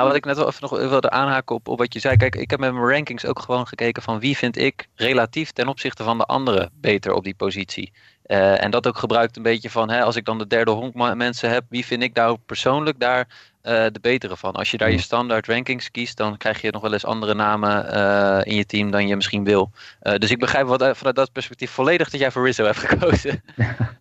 [0.00, 2.16] Nou, wat ik net wel even nog wilde aanhaken op, op wat je zei.
[2.16, 5.68] Kijk, ik heb met mijn rankings ook gewoon gekeken van wie vind ik relatief ten
[5.68, 7.92] opzichte van de anderen beter op die positie.
[8.26, 11.14] Uh, en dat ook gebruikt een beetje van, hè, als ik dan de derde honk
[11.14, 13.18] mensen heb, wie vind ik nou persoonlijk daar
[13.62, 14.52] uh, de betere van?
[14.54, 17.96] Als je daar je standaard rankings kiest, dan krijg je nog wel eens andere namen
[17.96, 19.70] uh, in je team dan je misschien wil.
[20.00, 23.42] dus ik begrijp wat, vanuit dat perspectief volledig dat jij voor Rizzo hebt gekozen.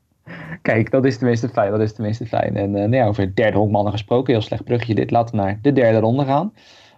[0.62, 1.72] Kijk, dat is tenminste fijn.
[1.72, 2.56] Dat is tenminste fijn.
[2.56, 5.12] En uh, nou ja, over derde honkmannen gesproken, heel slecht brugje dit.
[5.12, 6.54] Laten we naar de derde ronde gaan.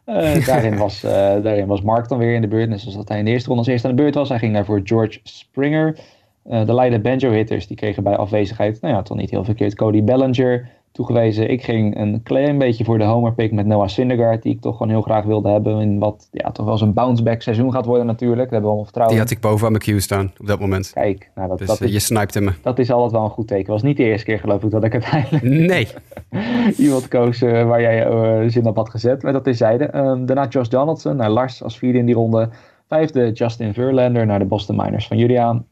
[0.06, 2.70] Uh, daarin, was, uh, daarin was Mark dan weer in de beurt.
[2.70, 4.30] Net zoals dat hij in de eerste ronde als eerste aan de beurt was.
[4.30, 6.00] Hij ging daar voor George Springer.
[6.44, 9.76] de Leiden Banjo Hitters die kregen bij afwezigheid, nou ja, toch niet heel verkeerd.
[9.76, 11.50] Cody Bellinger, toegewezen.
[11.50, 14.78] Ik ging een klein beetje voor de homer pick met Noah Syndergaard, die ik toch
[14.78, 15.82] gewoon heel graag wilde hebben.
[15.82, 18.42] In wat ja, toch wel eens een bounce-back seizoen gaat worden natuurlijk.
[18.42, 20.60] Daar hebben we allemaal vertrouwen Die had ik boven aan mijn queue staan op dat
[20.60, 20.92] moment.
[20.94, 22.52] Kijk, nou, dat, Dus dat, eh, is, je snipte me.
[22.62, 23.64] dat is altijd wel een goed teken.
[23.64, 25.88] Het was niet de eerste keer geloof ik dat ik uiteindelijk Nee.
[26.86, 29.24] iemand koos eh, waar jij eh, zin op had gezet.
[29.24, 29.86] Maar dat is zijde.
[29.86, 32.50] Ehm, daarna Josh Donaldson naar Lars als vierde in die ronde.
[32.88, 35.66] Vijfde Justin Verlander naar de Boston Miners van Juliaan.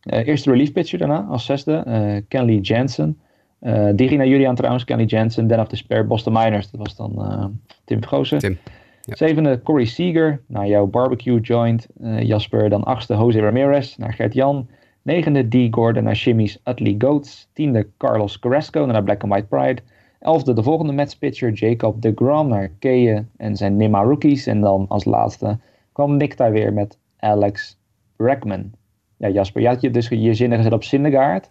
[0.00, 2.24] Eh, eerste relief pitcher daarna als zesde.
[2.28, 3.18] Kenley Jansen.
[3.64, 5.46] Eh die ging naar Juliaan trouwens, Kenley Jansen.
[5.46, 6.70] Den of the spare Boston Miners.
[6.70, 7.44] Dat was dan eh,
[7.84, 8.38] Tim Vergozen.
[8.38, 8.58] Tim.
[9.00, 9.16] Ja.
[9.16, 11.86] Zevende Corey Seager naar jouw barbecue joint.
[12.02, 12.68] eh, Jasper.
[12.68, 14.68] Dan achtste Jose Ramirez naar Gert-Jan.
[15.02, 15.74] Negende D.
[15.74, 17.48] Gordon naar Jimmy's Utley Goats.
[17.52, 19.82] Tiende Carlos Carrasco naar Black and White Pride.
[20.20, 24.46] Elfde de volgende Mets pitcher Jacob de Grom naar Keeën en zijn Nima Rookies.
[24.46, 25.58] En dan als laatste
[25.92, 27.78] kwam Nick daar weer met Alex
[28.16, 28.70] Bregman.
[29.16, 31.50] Ja, Jasper, je had je dus je zinnen gezet op Syndergaard.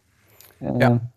[0.58, 1.12] Eh, Ja.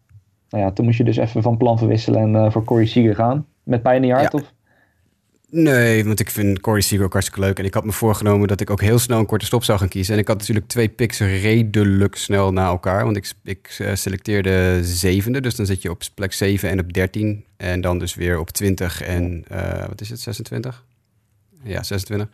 [0.51, 3.15] Nou ja, toen moest je dus even van plan verwisselen en eh, voor Corey Seager
[3.15, 3.47] gaan.
[3.63, 4.39] Met pijn in je hart, Ja.
[4.39, 4.55] of?
[5.51, 7.59] Nee, want ik vind Corey Seager ook hartstikke leuk.
[7.59, 9.89] En ik had me voorgenomen dat ik ook heel snel een korte stop zou gaan
[9.89, 10.15] kiezen.
[10.15, 13.05] En ik had natuurlijk twee picks redelijk snel na elkaar.
[13.05, 15.41] Want ik, ik eh, selecteerde zevende.
[15.41, 17.45] Dus dan zit je op plek 7 en op 13.
[17.57, 20.85] En dan dus weer op 20 en eh, wat is het, 26?
[21.63, 22.29] Ja, 26.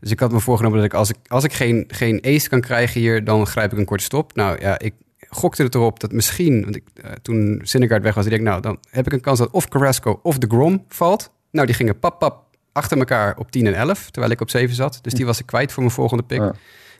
[0.00, 2.60] Dus ik had me voorgenomen dat ik als ik, als ik geen, geen ace kan
[2.60, 4.34] krijgen hier, dan grijp ik een korte stop.
[4.34, 4.94] Nou ja, ik
[5.36, 8.60] gokte het erop dat misschien, want ik, eh, toen Syndergaard weg was, ik denk nou,
[8.60, 11.30] dan heb ik een kans dat of Carrasco of de Grom valt.
[11.50, 14.74] Nou, die gingen pap pap achter elkaar op 10 en 11, terwijl ik op 7
[14.74, 14.98] zat.
[15.02, 16.38] Dus die was ik kwijt voor mijn volgende pick.
[16.38, 16.54] Ja.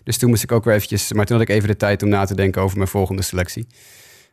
[0.05, 2.09] Dus toen moest ik ook weer eventjes, maar toen had ik even de tijd om
[2.09, 3.67] na te denken over mijn volgende selectie.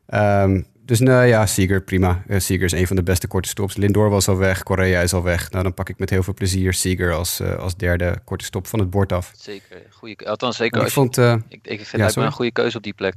[0.06, 2.24] Ehm, dus nou ja, Seager, prima.
[2.28, 3.76] Eh, Seager is een van de beste korte stops.
[3.76, 5.52] Lindor was al weg, Correa is al weg.
[5.52, 8.68] Nou, dan pak ik met heel veel plezier Seager als, eh, als derde korte stop
[8.68, 9.32] van het bord af.
[9.36, 9.82] Zeker.
[9.90, 12.94] Goeie, althans, zeker ik vond, ik, ik vind Ja, het een goede keuze op die
[12.94, 13.14] plek.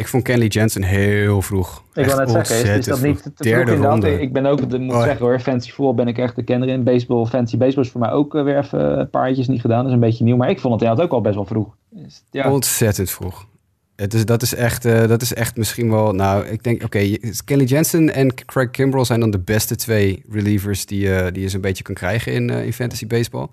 [0.00, 1.84] Ik vond Kenley Jensen heel vroeg.
[1.94, 3.32] Ik wil net zeggen, is, dat niet vroeg.
[3.34, 4.20] te vroeg Derde ronde.
[4.20, 5.02] Ik ben ook, dat moet Oh.
[5.02, 6.84] zeggen hoor, fancy voetbal ben ik echt de kenner in.
[6.84, 9.78] Baseball, fancy baseball is voor mij ook eh, weer even een paar jaartjes niet gedaan.
[9.78, 11.76] Dat is een beetje nieuw, maar ik vond het inderdaad ook al best wel vroeg.
[11.90, 12.52] Dus, ja.
[12.52, 13.46] Ontzettend vroeg.
[13.96, 16.12] Het is, dat, is echt, eh, dat is echt misschien wel...
[16.12, 20.24] Nou, ik denk, oké, je- Kenley Jensen en Craig Kimbrell zijn dan de beste twee
[20.30, 23.46] relievers die, je die je zo'n beetje kan krijgen in, in fantasy baseball.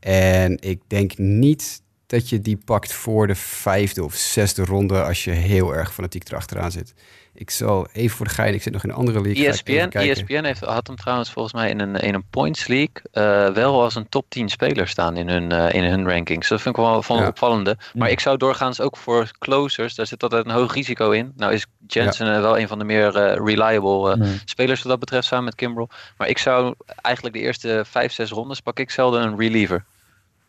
[0.00, 1.81] En ik denk niet
[2.12, 6.28] dat je die pakt voor de vijfde of zesde ronde als je heel erg fanatiek
[6.28, 6.94] erachteraan zit.
[7.34, 9.46] Ik zal even voor de gein, ik zit nog in een andere league.
[9.46, 10.00] ESPN, kijken.
[10.00, 13.82] ESPN heeft, had hem trouwens volgens mij in een, in een points league eh, wel
[13.82, 16.48] als een top 10 speler staan in hun, eh, in hun rankings.
[16.48, 17.26] Dat vind ik wel van Ja.
[17.26, 17.76] opvallende.
[17.94, 21.32] Maar ik zou doorgaans ook voor closers, daar zit altijd een hoog risico in.
[21.36, 24.40] Nou is Jensen eh, wel een van de meer eh, reliable eh, Nee.
[24.44, 25.88] spelers wat dat betreft samen met Kimbrel.
[26.16, 29.84] Maar ik zou eigenlijk de eerste 5, 6 rondes pak ik zelden een reliever.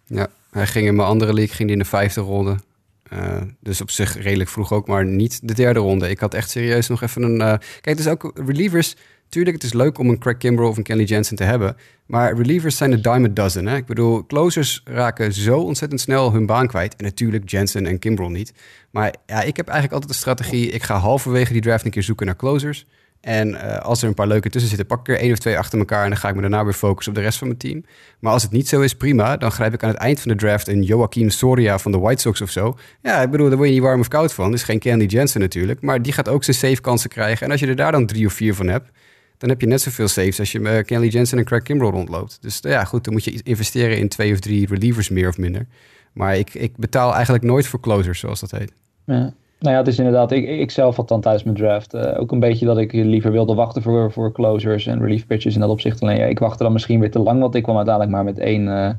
[0.05, 2.55] Ja, hij ging in mijn andere league ging die in de vijfde ronde.
[3.03, 6.09] Eh, dus op zich redelijk vroeg ook, maar niet de derde ronde.
[6.09, 7.41] Ik had echt serieus nog even een...
[7.41, 8.95] eh, Kijk, is ook relievers...
[9.29, 11.75] Tuurlijk, het is leuk om een Craig Kimbrell of een Kenley Jensen te hebben.
[12.05, 13.65] Maar relievers zijn de a dozen.
[13.67, 13.75] Hè?
[13.75, 16.95] Ik bedoel, closers raken zo ontzettend snel hun baan kwijt.
[16.95, 18.53] En natuurlijk Jensen en Kimbrell niet.
[18.91, 20.69] Maar ja, ik heb eigenlijk altijd de strategie...
[20.69, 22.85] ik ga halverwege die draft een keer zoeken naar closers.
[23.23, 25.57] En eh, als er een paar leuke tussen zitten, pak ik er één of twee
[25.57, 26.03] achter elkaar...
[26.03, 27.85] en dan ga ik me daarna weer focussen op de rest van mijn team.
[28.19, 29.37] Maar als het niet zo is, prima.
[29.37, 32.21] Dan grijp ik aan het eind van de draft een Joaquim Soria van de White
[32.21, 32.77] Sox of zo.
[33.01, 34.53] Ja, ik bedoel, daar word je niet warm of koud van.
[34.53, 35.81] Is geen Kenley Jensen natuurlijk.
[35.81, 37.45] Maar die gaat ook zijn save kansen krijgen.
[37.45, 38.89] En als je er daar dan drie of vier van hebt...
[39.37, 42.37] dan heb je net zoveel saves als je uh, Kenley Jensen en Craig Kimbrell rondloopt.
[42.41, 45.37] Dus uh, ja, goed, dan moet je investeren in twee of drie relievers meer of
[45.37, 45.65] minder.
[46.13, 48.71] Maar ik, ik betaal eigenlijk nooit voor closers, zoals dat heet.
[49.05, 49.33] Ja.
[49.63, 52.31] Nou ja, het is inderdaad, ik, ik zelf had dan thuis mijn draft uh, ook
[52.31, 55.69] een beetje dat ik liever wilde wachten voor, voor closers en relief pitches in dat
[55.69, 56.01] opzicht.
[56.01, 58.39] Alleen ja, ik wachtte dan misschien weer te lang, want ik kwam uiteindelijk maar met
[58.39, 58.89] één uh,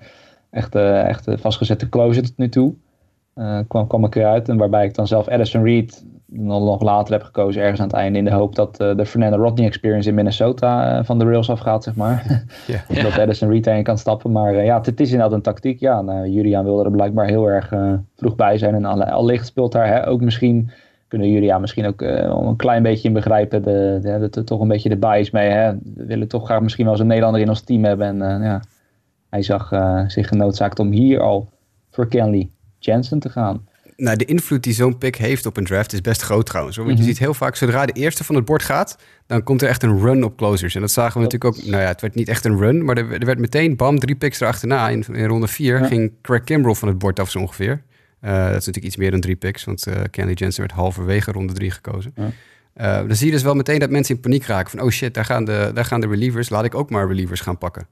[0.50, 2.74] echte, echte vastgezette closer tot nu toe.
[3.36, 6.04] Uh, kwam, kwam ik eruit en waarbij ik dan zelf Addison Reed
[6.36, 9.36] nog later heb gekozen ergens aan het einde in de hoop dat uh, de Fernando
[9.36, 12.44] Rodney experience in Minnesota uh, van de rails afgaat, zeg maar.
[12.66, 13.02] Yeah.
[13.04, 14.32] dat Addison Reed heen kan stappen.
[14.32, 15.80] Maar ja, het, is inderdaad een tactiek.
[15.80, 17.72] Ja, nou, Julian wilde er blijkbaar heel erg
[18.16, 18.74] vroeg bij zijn.
[18.74, 20.70] En allicht speelt daar hè, ook misschien,
[21.08, 24.68] kunnen Julian misschien ook een klein beetje in begrijpen, de, de, de, de, toch een
[24.68, 25.48] beetje de bias mee.
[25.48, 25.72] Hè.
[25.72, 28.22] We willen toch graag misschien wel eens een Nederlander in ons team hebben.
[28.22, 28.62] En ja,
[29.30, 29.72] hij zag
[30.06, 31.48] zich genoodzaakt om hier al
[31.90, 32.48] voor Kenley
[32.84, 33.66] Jensen te gaan.
[33.96, 36.76] Nou, de invloed die zo'n pick heeft op een draft is best groot trouwens.
[36.76, 37.04] Want mm -hmm.
[37.04, 39.82] je ziet heel vaak, zodra de eerste van het bord gaat, dan komt er echt
[39.82, 40.74] een run op closers.
[40.74, 41.64] En dat zagen we natuurlijk ook.
[41.64, 44.16] Nou ja, het werd niet echt een run, maar er, er werd meteen, bam, drie
[44.16, 44.88] picks erachterna.
[44.88, 45.86] In, in ronde vier ja.
[45.86, 47.82] ging Craig Kimbrell van het bord af zo ongeveer.
[48.20, 51.32] Uh, dat is natuurlijk iets meer dan drie picks, want uh, Kenley Jensen werd halverwege
[51.32, 52.14] ronde drie gekozen.
[52.16, 52.30] Ja.
[52.76, 55.14] Uh, dan zie je dus wel meteen dat mensen in paniek raken van, oh shit,
[55.14, 57.86] daar gaan de, daar gaan de relievers, laat ik ook maar relievers gaan pakken.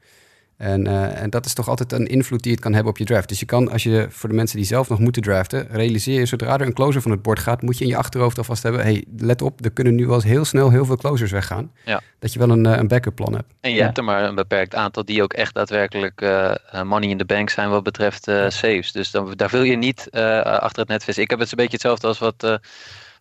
[0.62, 3.05] En, uh, en dat is toch altijd een invloed die het kan hebben op je
[3.05, 3.29] draft.
[3.29, 6.27] Dus je kan, als je voor de mensen die zelf nog moeten draften, realiseer je
[6.27, 8.83] zodra er een closer van het bord gaat, moet je in je achterhoofd alvast hebben:
[8.83, 11.72] hey, let op, er kunnen nu wel eens heel snel heel veel closers weggaan.
[11.85, 12.01] Ja.
[12.18, 13.53] Dat je wel een, een backup plan hebt.
[13.61, 13.85] En je Ja.
[13.85, 17.51] hebt er maar een beperkt aantal die ook echt daadwerkelijk eh, money in the bank
[17.51, 18.92] zijn wat betreft eh, saves.
[18.92, 21.22] Dus dan, daar wil je niet eh, achter het net vissen.
[21.22, 22.55] Ik heb het een beetje hetzelfde als wat, eh,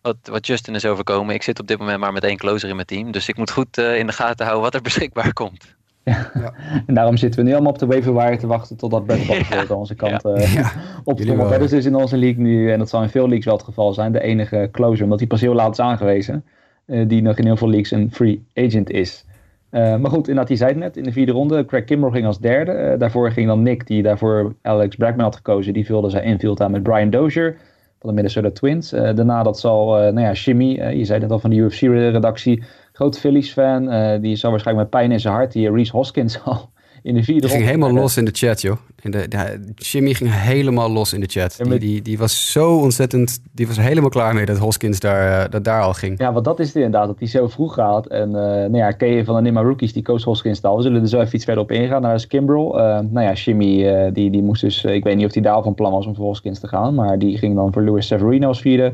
[0.02, 1.34] wat, wat Justin is overkomen.
[1.34, 3.10] Ik zit op dit moment maar met één closer in mijn team.
[3.12, 5.74] Dus ik moet goed eh, in de gaten houden wat er beschikbaar komt.
[6.86, 9.60] En daarom zitten we nu allemaal op de waiver wire te wachten totdat Butler Ja.
[9.70, 10.72] aan onze kant eh Ja,
[11.04, 13.44] Want wel, dat is dus in onze league nu, en dat zal in veel leagues
[13.44, 15.04] wel het geval zijn, de enige closer.
[15.04, 16.44] Omdat hij pas heel laat is aangewezen.
[16.86, 19.24] eh, die nog in heel veel leagues een free agent is.
[19.70, 21.64] Eh, maar goed, inderdaad, die zei het net in de vierde ronde.
[21.64, 22.94] Craig Kimbrell ging als derde.
[22.98, 25.72] Daarvoor ging dan Nick, die daarvoor Alex Bregman had gekozen.
[25.72, 27.56] Die vulde zijn infield aan met Brian Dozier
[28.00, 28.92] van de Minnesota Twins.
[28.92, 31.56] Eh, daarna dat zal, eh, nou ja, Jimmy, eh, je zei het al van de
[31.56, 32.62] UFC-redactie.
[32.92, 33.90] Groot Phillies-fan.
[33.90, 35.52] eh, die zal waarschijnlijk met pijn in zijn hart.
[35.52, 36.70] Die Reese Hoskins al
[37.02, 38.76] in de vierde Die ging helemaal los in de chat, joh.
[39.02, 41.58] In de, de- Jimmy ging helemaal los in de chat.
[41.62, 43.40] Die, die, die was zo ontzettend...
[43.52, 46.18] Die was helemaal klaar mee dat Hoskins daar, eh, dat daar al ging.
[46.18, 48.06] Ja, want dat is het inderdaad, dat hij zo vroeg gaat.
[48.06, 50.76] En eh nou ja, Kay van de Nima Rookies, die coach Hoskins al.
[50.76, 52.02] We zullen er zo even iets verder op ingaan.
[52.02, 52.72] Daar is Kimbrel.
[53.10, 55.74] Nou ja, Jimmy, die, die moest dus, ik weet niet of hij daar al van
[55.74, 56.94] plan was om voor Hoskins te gaan.
[56.94, 58.92] Maar die ging dan voor Luis Severino als vierde.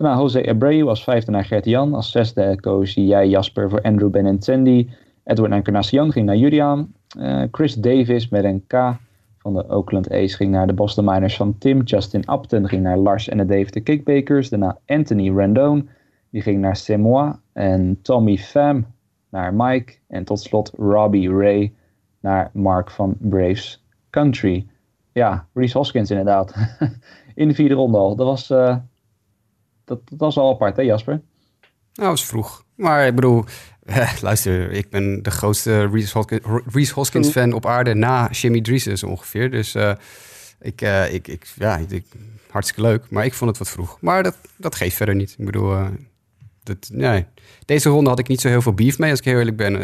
[0.00, 1.94] Daarna Jose Abreu als vijfde naar Gert Jan.
[1.94, 4.90] Als zesde koos jij Jasper voor Andrew Benintendi.
[5.24, 6.92] Edward Encarnacion ging naar Julian.
[7.18, 8.72] Eh, Chris Davis met een K
[9.38, 11.82] van de Oakland A's ging naar de Boston Miners van Tim.
[11.82, 14.48] Justin Upton ging naar Lars en de Dave de Kickbakers.
[14.48, 15.88] Daarna Anthony Rendon.
[16.30, 17.34] Die ging naar Semois.
[17.52, 18.86] En Tommy Pham
[19.30, 19.92] naar Mike.
[20.08, 21.72] En tot slot Robbie Ray
[22.20, 24.66] naar Mark van Braves Country.
[25.12, 26.54] Ja, Reese Hoskins inderdaad.
[27.34, 28.16] In de vierde ronde al.
[28.16, 28.76] Dat was, eh,
[29.90, 31.20] dat, dat was al apart, hè Jasper?
[31.94, 32.64] Nou, was vroeg.
[32.74, 33.44] Maar ik bedoel,
[33.82, 36.40] eh, luister, ik ben de grootste Reese Hoskins,
[36.72, 39.50] Reese Hoskins fan op aarde na Jimmy Driesen zo ongeveer.
[39.50, 39.92] Dus eh,
[40.60, 42.06] ik, eh, ik, ik, ja, ik, ik-
[42.50, 43.10] hartstikke leuk.
[43.10, 43.98] Maar ik vond het wat vroeg.
[44.00, 45.34] Maar dat, dat geeft verder niet.
[45.38, 45.76] Ik bedoel,
[46.62, 47.26] dat, nee.
[47.64, 49.74] deze ronde had ik niet zo heel veel beef mee, als ik heel eerlijk ben.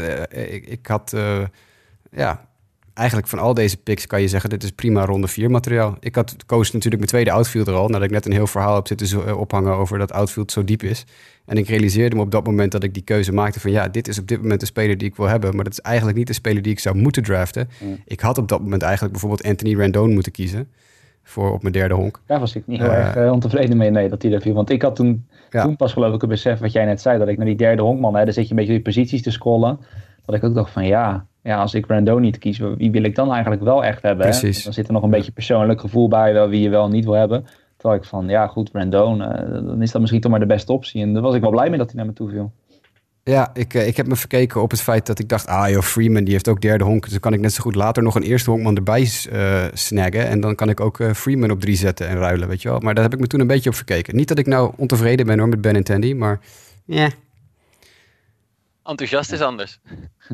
[0.55, 1.15] Ik, ik had,
[2.11, 2.49] ja,
[2.97, 5.97] eigenlijk van al deze picks kan je zeggen, dit is prima ronde 4 materiaal.
[6.01, 8.87] Ik had koos natuurlijk mijn tweede outfielder al, nadat ik net een heel verhaal heb
[8.87, 11.05] zitten eh, ophangen over dat outfield zo diep is.
[11.47, 14.09] En ik realiseerde me op dat moment dat ik die keuze maakte van ja, dit
[14.09, 16.27] is op dit moment de speler die ik wil hebben, maar dat is eigenlijk niet
[16.27, 17.69] de speler die ik zou moeten draften.
[17.81, 17.99] Mm.
[18.05, 20.69] Ik had op dat moment eigenlijk bijvoorbeeld Anthony Rendon moeten kiezen
[21.23, 22.21] voor op mijn derde honk.
[22.27, 22.99] Daar was ik niet heel Eh.
[23.07, 24.55] erg eh, ontevreden mee, nee, dat hij er viel.
[24.55, 25.63] Want ik had toen, Ja.
[25.63, 27.83] toen pas geloof ik het besef wat jij net zei, dat ik naar die derde
[27.83, 29.79] honkman, hè, dan zit je een beetje die posities te scrollen.
[30.27, 33.15] Dat ik ook dacht van ja, ja als ik Randon niet kies, wie wil ik
[33.15, 34.27] dan eigenlijk wel echt hebben?
[34.27, 34.65] Precies.
[34.65, 37.15] Dan zit er nog een beetje persoonlijk gevoel bij wel wie je wel niet wil
[37.15, 37.47] hebben.
[37.77, 40.73] Terwijl ik van ja goed, Randon, eh, dan is dat misschien toch maar de beste
[40.73, 41.03] optie.
[41.03, 42.53] En daar was ik wel blij mee dat hij naar me toe viel.
[43.23, 45.83] Ja, ik, eh, ik heb me verkeken op het feit dat ik dacht, ah joh,
[45.83, 47.03] Freeman die heeft ook derde honk.
[47.03, 50.27] Dus dan kan ik net zo goed later nog een eerste honkman erbij eh snaggen.
[50.27, 52.79] En dan kan ik ook Freeman op drie zetten en ruilen, weet je wel.
[52.79, 54.17] Maar daar heb ik me toen een beetje op verkeken.
[54.17, 56.41] Niet dat ik nou ontevreden ben hoor met Ben Tandy, maar
[56.85, 57.09] ja,
[58.87, 59.79] Enthousiast is anders.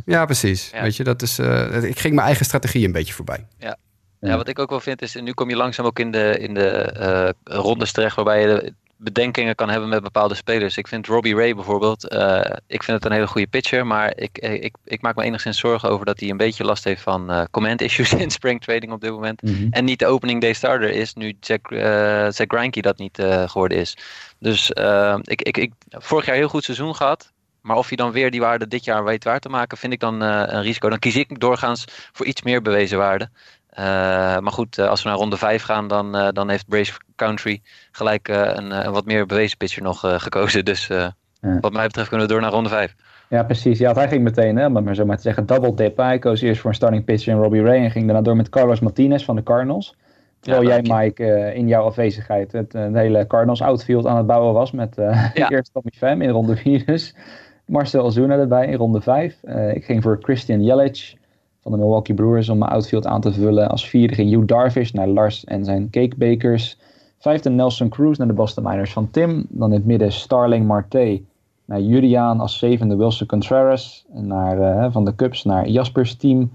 [0.05, 0.71] ja precies.
[0.71, 0.83] Ja.
[0.83, 3.47] Weet je, dat is, eh, ik ging mijn eigen strategie een beetje voorbij.
[3.59, 3.77] Ja.
[4.21, 6.55] Ja, wat ik ook wel vind is, nu kom je langzaam ook in de, in
[6.55, 10.77] de eh, rondes terecht waarbij je de bedenkingen kan hebben met bepaalde spelers.
[10.77, 14.39] Ik vind Robbie Ray bijvoorbeeld, eh, ik vind het een hele goede pitcher, maar ik,
[14.39, 17.45] ik, ik maak me enigszins zorgen over dat hij een beetje last heeft van eh,
[17.51, 19.43] command issues in spring trading op dit moment.
[19.43, 19.67] Mhm.
[19.71, 23.49] En niet de opening day starter is, nu Jack, eh Zack Greinke dat niet eh,
[23.49, 23.97] geworden is.
[24.39, 24.71] Dus
[25.23, 27.33] ik, ik, ik, vorig jaar heel goed seizoen gehad.
[27.63, 30.01] Maar of hij dan weer die waarde dit jaar weet waar te maken, vind ik
[30.01, 30.89] dan eh, een risico.
[30.89, 33.29] Dan kies ik doorgaans voor iets meer bewezen waarde.
[33.69, 33.85] Eh,
[34.39, 37.61] maar goed, eh, als we naar ronde 5 gaan, dan, eh, dan heeft Brace Country
[37.93, 40.65] gelijk eh, een, eh, een wat meer bewezen pitcher nog eh, gekozen.
[40.65, 41.07] Dus eh,
[41.41, 41.59] Ja.
[41.61, 42.95] wat mij betreft kunnen we door naar ronde 5.
[43.29, 43.79] Ja, precies.
[43.79, 45.97] Ja, hij ging meteen, hè, om maar zo maar te zeggen, double dip.
[45.97, 48.49] Hij koos eerst voor een starting pitcher in Robbie Ray en ging daarna door met
[48.49, 49.97] Carlos Martinez van de Cardinals.
[50.41, 50.95] Terwijl Ja, jij, je.
[50.95, 54.99] Mike, eh, in jouw afwezigheid het, het hele Cardinals outfield aan het bouwen was met
[54.99, 55.49] eh Ja.
[55.51, 57.15] eerst Tommy Pham in ronde 4 dus.
[57.65, 59.43] Marcel Ozuna erbij in ronde 5.
[59.75, 61.15] ik ging voor Christian Yelich
[61.63, 63.69] van de Milwaukee Brewers om mijn outfield aan te vullen.
[63.69, 66.79] Als vierde ging Hugh Darvish naar Lars en zijn Cakebakers.
[67.19, 69.47] Vijfde Nelson Cruz naar de Boston Miners van Tim.
[69.49, 71.23] Dan in het midden Starling Marte
[71.65, 72.41] naar Julian.
[72.41, 76.51] Als zevende Wilson Contreras naar, eh, van de Cubs naar Jaspers team.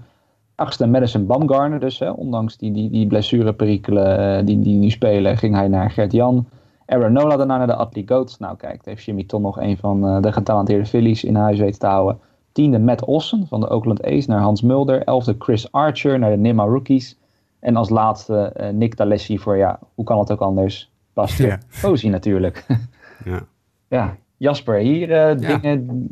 [0.54, 5.36] Achtste Madison Bumgarner dus, hè, ondanks die, die, die blessureperikelen eh, die, die nu spelen,
[5.36, 6.46] ging hij naar Gert-Jan.
[6.88, 8.38] Aaron Nola daarna naar de Atlee Goats.
[8.38, 11.78] Nou kijk, heeft Jimmy toch nog een van eh, de getalenteerde Phillies in huis weten
[11.78, 12.20] te houden.
[12.52, 15.02] Tiende Matt Olsen van de Oakland A's naar Hans Mulder.
[15.02, 17.18] Elfde Chris Archer naar de Nima Rookies.
[17.60, 20.92] En als laatste eh, Nick D'Alessi voor, ja, hoe kan het ook anders?
[21.12, 22.10] Buster Ja.
[22.10, 22.66] Natuurlijk.
[23.24, 23.40] Ja.
[23.88, 26.08] ja, Jasper, hier eh, dingen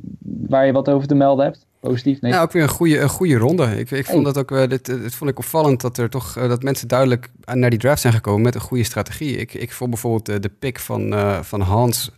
[0.49, 1.67] waar je wat over te melden hebt?
[1.87, 2.21] Positief?
[2.21, 2.33] Nee.
[2.33, 3.79] Nou, ook weer een goede, een goede ronde.
[3.79, 6.63] Ik, ik vond dat ook, uh, dit, dit vond ik opvallend dat er toch dat
[6.63, 9.37] mensen duidelijk naar die draft zijn gekomen met een goede strategie.
[9.37, 12.11] Ik, ik vond bijvoorbeeld de, de pick van, van Hans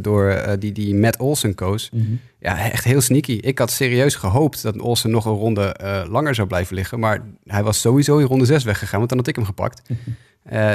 [0.00, 1.90] door die, die Matt Olsen koos.
[1.92, 2.20] Mm -hmm.
[2.40, 3.32] Ja, echt heel sneaky.
[3.32, 5.76] Ik had serieus gehoopt dat Olsen nog een ronde
[6.08, 7.00] langer zou blijven liggen.
[7.00, 9.82] Maar hij was sowieso in ronde 6 weggegaan, want dan had ik hem gepakt.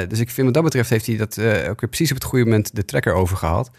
[0.08, 2.46] Dus ik vind wat dat betreft heeft hij dat ook weer precies op het goede
[2.46, 3.70] moment de trekker overgehaald.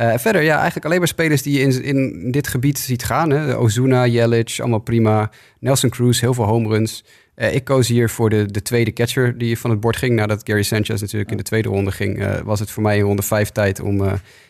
[0.00, 3.30] Uh, verder, ja, eigenlijk alleen maar spelers die je in, in dit gebied ziet gaan.
[3.30, 3.58] Hè.
[3.58, 5.30] Ozuna, Jelic, allemaal prima.
[5.60, 7.04] Nelson Cruz, heel veel home runs.
[7.36, 10.14] ik koos hier voor de, de tweede catcher die van het bord ging.
[10.14, 13.22] Nadat Gary Sanchez natuurlijk in de tweede ronde ging, was het voor mij in ronde
[13.22, 14.02] vijf tijd om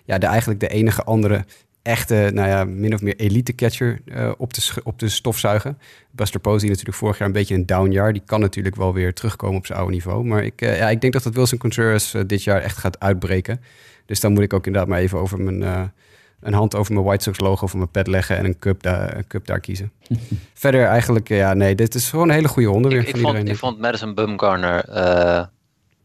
[0.04, 1.44] ja, de, eigenlijk de enige andere
[1.82, 4.00] echte, nou ja, min of meer elite catcher
[4.36, 5.78] op, te op te stofzuigen.
[6.10, 8.12] Buster Posey natuurlijk vorig jaar een beetje een down jaar.
[8.12, 10.24] Die kan natuurlijk wel weer terugkomen op zijn oude niveau.
[10.24, 13.60] Maar ik, ja, ik denk dat dat Wilson Contreras dit jaar echt gaat uitbreken.
[14.06, 15.92] Dus dan moet ik ook inderdaad maar even over mijn,
[16.40, 19.16] een hand over mijn White Sox logo van mijn pet leggen en een cup daar,
[19.16, 19.92] een cup daar kiezen.
[20.54, 23.48] Verder eigenlijk, ja, nee, dit is gewoon een hele goede ronde weer ik, ik vond,
[23.48, 24.84] ik vond Madison Bumgarner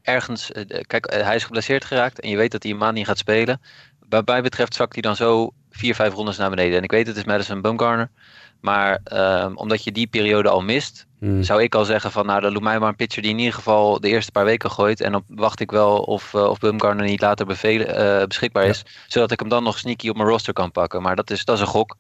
[0.02, 0.52] ergens,
[0.88, 3.62] kijk, hij is geblesseerd geraakt en je weet dat hij een maand niet gaat spelen.
[4.10, 6.78] Wat mij betreft zakt hij dan zo vier, vijf rondes naar beneden.
[6.78, 8.10] En ik weet het is Madison Bumgarner.
[8.60, 11.44] Maar um, omdat je die periode al mist, hmm.
[11.44, 13.54] zou ik al zeggen van nou, dan doe mij maar een pitcher die in ieder
[13.54, 15.02] geval de eerste paar weken gooit.
[15.02, 18.86] En dan wacht ik wel of, uh, of Bumgarner niet later bevelen, uh, beschikbaar is.
[19.08, 21.02] Zodat ik hem dan nog sneaky op mijn roster kan pakken.
[21.02, 21.96] Maar dat is, dat is een gok.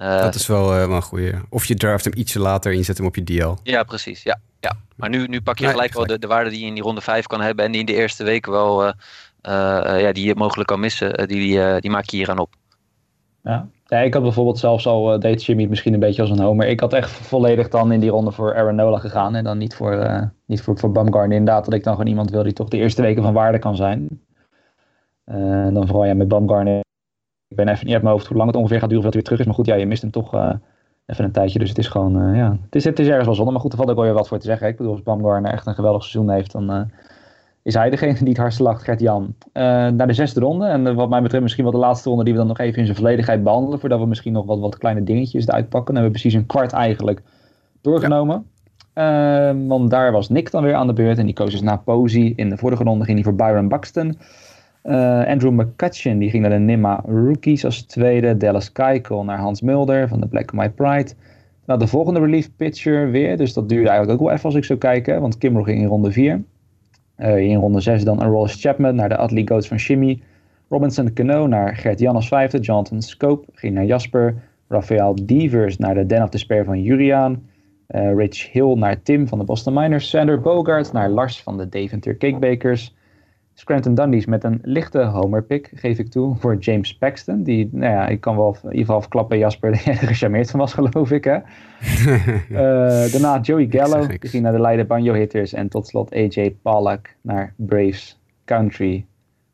[0.00, 1.40] Uh, dat is wel, wel een goede.
[1.48, 3.54] Of je draft hem ietsje later en je zet hem op je DL.
[3.62, 4.22] Ja, precies.
[4.22, 4.76] Ja, ja.
[4.96, 7.00] Maar nu, nu pak je gelijk wel de, de waarde die je in die ronde
[7.00, 7.64] 5 kan hebben.
[7.64, 8.94] En die in de eerste week wel,
[9.42, 11.16] ja, die je mogelijk kan missen.
[11.16, 12.54] die, die, die maak je hier aan op.
[13.44, 13.68] Ja.
[13.86, 16.66] ja, ik had bijvoorbeeld zelfs al, uh, deed Jimmy misschien een beetje als een homer.
[16.66, 19.34] Ik had echt volledig dan in die ronde voor Aaron Nola gegaan.
[19.34, 21.22] En dan niet voor, uh, niet voor, voor.
[21.22, 23.76] Inderdaad, dat ik dan gewoon iemand wil die toch de eerste weken van waarde kan
[23.76, 24.20] zijn.
[25.26, 26.80] Uh, dan vooral ja, met Bumgarner.
[27.48, 29.22] Ik ben even niet uit mijn hoofd hoe lang het ongeveer gaat duren voordat hij
[29.22, 29.46] weer terug is.
[29.46, 30.34] Maar goed, ja, je mist hem toch
[31.06, 31.58] even een tijdje.
[31.58, 33.52] Dus het is gewoon, ja, het is, het is ergens wel zonde.
[33.52, 34.68] Maar goed, er valt ook wel weer wat voor te zeggen.
[34.68, 36.90] Ik bedoel, als Bumgarner echt een geweldig seizoen heeft, dan
[37.64, 39.22] is hij degene die het hardste lacht, Gert-Jan.
[39.22, 40.66] Uh, naar de zesde ronde.
[40.66, 42.78] En uh, wat mij betreft misschien wel de laatste ronde die we dan nog even
[42.78, 43.80] in zijn volledigheid behandelen.
[43.80, 45.94] Voordat we misschien nog wat, wat kleine dingetjes eruit pakken.
[45.94, 47.22] Dan hebben we precies een kwart eigenlijk
[47.80, 48.46] doorgenomen.
[48.94, 49.50] Ja.
[49.50, 51.18] Uh, want daar was Nick dan weer aan de beurt.
[51.18, 52.32] En die koos dus na Posey.
[52.36, 54.18] In de vorige ronde ging hij voor Byron Buxton.
[55.26, 58.36] Andrew McCutcheon die ging naar de Nima Rookies als tweede.
[58.36, 61.12] Dallas Keuchel naar Hans Mulder van de Black My Pride.
[61.66, 63.36] Nou, de volgende relief pitcher weer.
[63.36, 65.20] Dus dat duurde eigenlijk ook wel even als ik zo kijken.
[65.20, 66.42] Want Kimbrel ging in ronde 4.
[67.18, 70.22] Uh, in ronde 6 dan Rolls Chapman naar de Atlee Goats van Shimmy.
[70.68, 72.58] Robinson Cano naar Gert-Jan als vijfde.
[72.58, 74.34] Jonathan Scope ging naar Jasper.
[74.68, 77.42] Rafael Devers naar de Den of Despair van Juriaan.
[77.88, 80.08] Uh, Rich Hill naar Tim van de Boston Miners.
[80.08, 82.94] Sander Bogart naar Lars van de Deventer Cakebakers.
[83.54, 87.42] Scranton Dundies met een lichte homerpick, geef ik toe, voor James Paxton.
[87.42, 90.60] Die, nou ja, ik kan wel in ieder geval verklappen, Jasper, jij er gecharmeerd van
[90.60, 91.24] was, geloof ik.
[91.24, 91.36] Hè?
[91.36, 95.52] uh, daarna Joey Gallo, die ging naar de Leiden Banjo Hitters.
[95.52, 99.04] En tot slot AJ Pollock naar Braves Country.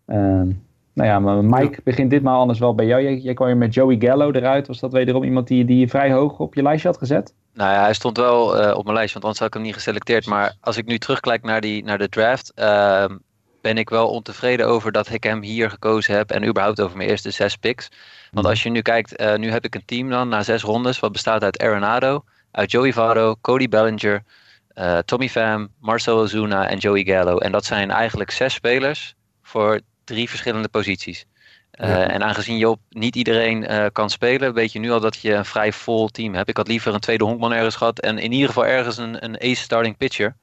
[0.06, 1.80] Um, nou ja, maar Mike ja.
[1.84, 3.02] begint ditmaal anders wel bij jou.
[3.02, 4.66] Jij, jij kwam hier met Joey Gallo eruit.
[4.66, 7.34] Was dat wederom iemand die, die je vrij hoog op je lijstje had gezet?
[7.54, 9.74] Nou ja, hij stond wel uh, op mijn lijstje, want anders had ik hem niet
[9.74, 10.26] geselecteerd.
[10.26, 13.04] Maar als ik nu terugkijk naar, die, naar de draft, uh,
[13.60, 16.30] ben ik wel ontevreden over dat ik hem hier gekozen heb.
[16.30, 17.88] En überhaupt over mijn eerste zes picks.
[18.30, 21.00] Want als je nu kijkt, uh, nu heb ik een team dan na zes rondes.
[21.00, 24.22] Wat bestaat uit Arenado, uit Joey Votto, Cody Bellinger,
[24.74, 27.38] uh, Tommy Pham, Marcel Ozuna en Joey Gallo.
[27.38, 31.24] En dat zijn eigenlijk zes spelers voor drie verschillende posities.
[31.80, 32.08] Uh, ja.
[32.08, 35.34] En aangezien je op niet iedereen uh, kan spelen, weet je nu al dat je
[35.34, 36.48] een vrij vol team hebt.
[36.48, 39.40] Ik had liever een tweede honkman ergens gehad en in ieder geval ergens een, een
[39.40, 40.36] ace starting pitcher.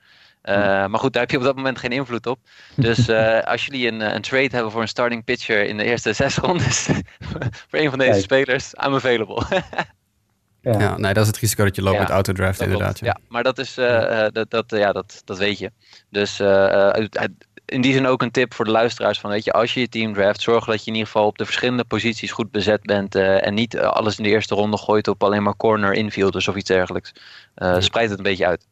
[0.48, 0.54] Uh,
[0.86, 2.40] maar goed, daar heb je op dat moment geen invloed op.
[2.76, 6.14] Dus uh, als jullie een, een trade hebben voor een starting pitcher in de eerste
[6.14, 6.90] zes rondes
[7.68, 8.24] voor een van deze Kijk.
[8.24, 9.44] spelers, I'm available.
[10.62, 10.80] ja.
[10.80, 13.00] ja, nee, dat is het risico dat je loopt ja, met autodraft inderdaad.
[13.00, 13.06] Ja.
[13.06, 13.18] ja.
[13.28, 15.72] maar dat is, uh, dat, dat, ja, dat, dat weet je.
[16.10, 16.40] Dus
[17.66, 19.90] in die zin ook een tip voor de luisteraars van, weet je, als je je
[19.90, 23.16] team draft, zorg dat je in ieder geval op de verschillende posities goed bezet bent
[23.16, 26.70] en niet alles in de eerste ronde gooit op alleen maar corner infielders of iets
[26.70, 27.14] dergelijks.
[27.80, 28.66] spreid het een beetje uit.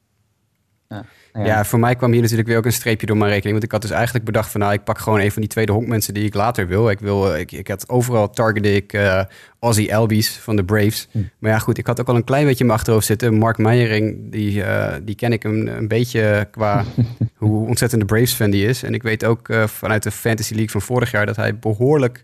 [0.90, 1.06] Ja.
[1.34, 1.46] Ja.
[1.46, 1.66] ja.
[1.66, 3.54] voor mij kwam hier natuurlijk weer ook een streepje door mijn rekening.
[3.54, 4.60] Want ik had dus eigenlijk bedacht van...
[4.60, 6.90] nou, ik pak gewoon een van die tweede honkmensen die ik later wil.
[6.90, 9.24] Ik, wil, ik, ik had overal targete ik uh,
[9.60, 11.08] Ozzy Albies van de Braves.
[11.12, 11.20] Hm.
[11.40, 13.34] Maar ja, goed, ik had ook al een klein beetje in mijn achterhoofd zitten.
[13.34, 16.86] Mark Meijering, die, uh, die ken ik een, een beetje qua
[17.36, 18.84] hoe ontzettend de Braves-fan die is.
[18.84, 21.26] En ik weet ook uh, vanuit de Fantasy League van vorig jaar...
[21.26, 22.24] dat hij behoorlijk...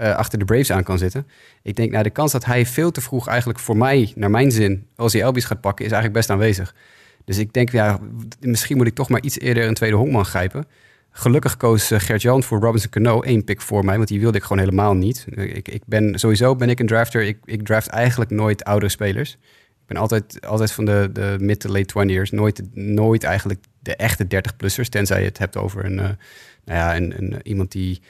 [0.00, 1.26] Uh, achter de Braves aan kan zitten.
[1.62, 4.50] Ik denk, nou, de kans dat hij veel te vroeg eigenlijk voor mij, naar mijn
[4.50, 6.74] zin, Ozzy Albies gaat pakken, is eigenlijk best aanwezig.
[7.24, 7.98] Dus ik denk, ja,
[8.40, 10.66] misschien moet ik toch maar iets eerder een tweede honkman grijpen.
[11.14, 14.42] Gelukkig koos uh, Gert-Jan voor Robinson Cano één pick voor mij, want die wilde ik
[14.42, 15.26] gewoon helemaal niet.
[15.36, 17.22] Ik, ik ben, sowieso ben ik een drafter.
[17.22, 19.32] Ik, ik draft eigenlijk nooit oudere spelers.
[19.82, 22.30] Ik ben altijd, altijd van de, de mid to late 20ers.
[22.30, 26.08] Nooit, nooit eigenlijk de echte 30-plussers, tenzij je het hebt over een, uh,
[26.64, 28.00] nou ja, een, een, iemand die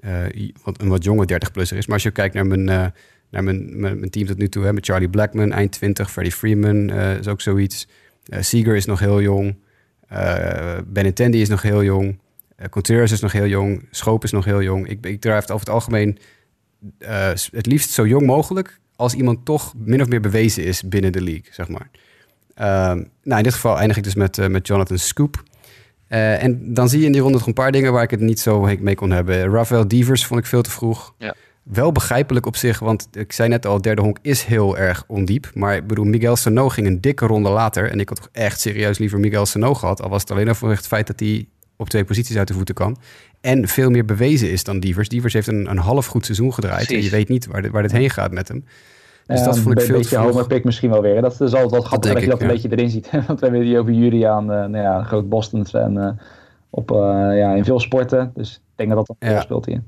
[0.00, 1.86] uh, wat, een wat jonge 30-plusser is.
[1.86, 4.72] Maar als je kijkt naar mijn, naar mijn, mijn, mijn, team tot nu toe, hè,
[4.72, 7.88] met Charlie Blackman, eind 20, Freddie Freeman is ook zoiets.
[8.28, 9.56] Seager is nog heel jong.
[10.86, 12.18] Benintendi is nog heel jong.
[12.70, 13.86] Contreras is nog heel jong.
[13.90, 14.88] Schoop is nog heel jong.
[14.88, 16.18] Ik, ik draft over het algemeen
[17.50, 21.22] het liefst zo jong mogelijk als iemand toch min of meer bewezen is binnen de
[21.22, 21.90] league, zeg maar.
[22.60, 25.42] Uh, nou, in dit geval eindig ik dus met, met Jonathan Scoop.
[26.08, 28.40] En dan zie je in die ronde nog een paar dingen waar ik het niet
[28.40, 29.50] zo mee kon hebben.
[29.50, 31.14] Rafael Devers vond ik veel te vroeg.
[31.18, 31.34] Ja.
[31.72, 35.50] Wel begrijpelijk op zich, want ik zei net al, derde honk is heel erg ondiep.
[35.54, 37.90] Maar ik bedoel, Miguel Sano ging een dikke ronde later.
[37.90, 40.02] En ik had toch echt serieus liever Miguel Sano gehad.
[40.02, 42.74] Al was het alleen over het feit dat hij op twee posities uit de voeten
[42.74, 42.96] kan.
[43.40, 45.08] En veel meer bewezen is dan Devers.
[45.08, 46.86] Devers heeft een, een half goed seizoen gedraaid.
[46.86, 46.96] Precies.
[46.96, 48.64] En je weet niet waar dit, waar dit heen gaat met hem.
[49.26, 50.46] Dus dat vond ik veel te vroeg.
[50.46, 51.20] pick misschien wel weer.
[51.20, 53.10] Dat is altijd wat grappig dat, je dat een beetje erin ziet.
[53.26, 56.10] Want we hebben hier over Julian, uh, nou ja, een groot Boston fan uh,
[56.70, 56.96] op, uh,
[57.38, 58.30] ja, in veel sporten.
[58.34, 59.82] Dus ik denk dat dat een rol speelt hier.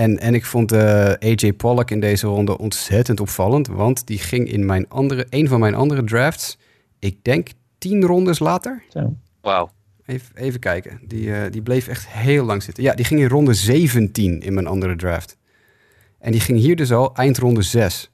[0.00, 3.66] En, en ik vond AJ Pollock in deze ronde ontzettend opvallend.
[3.66, 6.58] Want die ging in mijn andere, een van mijn andere drafts,
[6.98, 7.48] ik denk
[7.78, 8.82] tien rondes later.
[9.40, 9.70] Wauw.
[10.06, 11.00] Even, even kijken.
[11.04, 12.82] Die, die bleef echt heel lang zitten.
[12.82, 15.36] Ja, die ging in ronde 17 in mijn andere draft.
[16.18, 18.10] En die ging hier dus al eind ronde 6.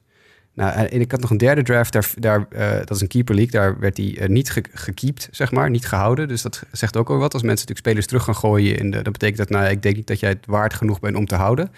[0.57, 3.35] Nou, en ik had nog een derde draft, daar, daar, uh, dat is een keeper
[3.35, 3.59] league.
[3.59, 6.27] Daar werd hij uh, niet ge gekiept, zeg maar, niet gehouden.
[6.27, 7.33] Dus dat zegt ook al wat.
[7.33, 9.95] Als mensen natuurlijk spelers terug gaan gooien, in de, dan betekent dat, nou, ik denk
[9.95, 11.71] niet dat jij het waard genoeg bent om te houden.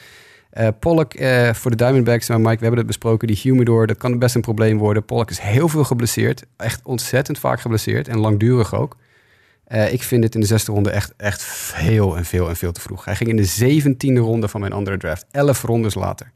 [0.54, 1.14] Uh, Pollock
[1.52, 4.42] voor de Diamondbacks, maar Mike, we hebben het besproken, die humidor, dat kan best een
[4.42, 5.06] probleem worden.
[5.06, 8.98] Pollock is heel veel geblesseerd, echt ontzettend vaak geblesseerd en langdurig ook.
[9.92, 12.82] ik vind het in de zesde ronde echt, echt veel en veel en veel te
[12.82, 13.06] vroeg.
[13.06, 16.32] Hij ging in de zeventiende ronde van mijn andere draft, elf rondes later.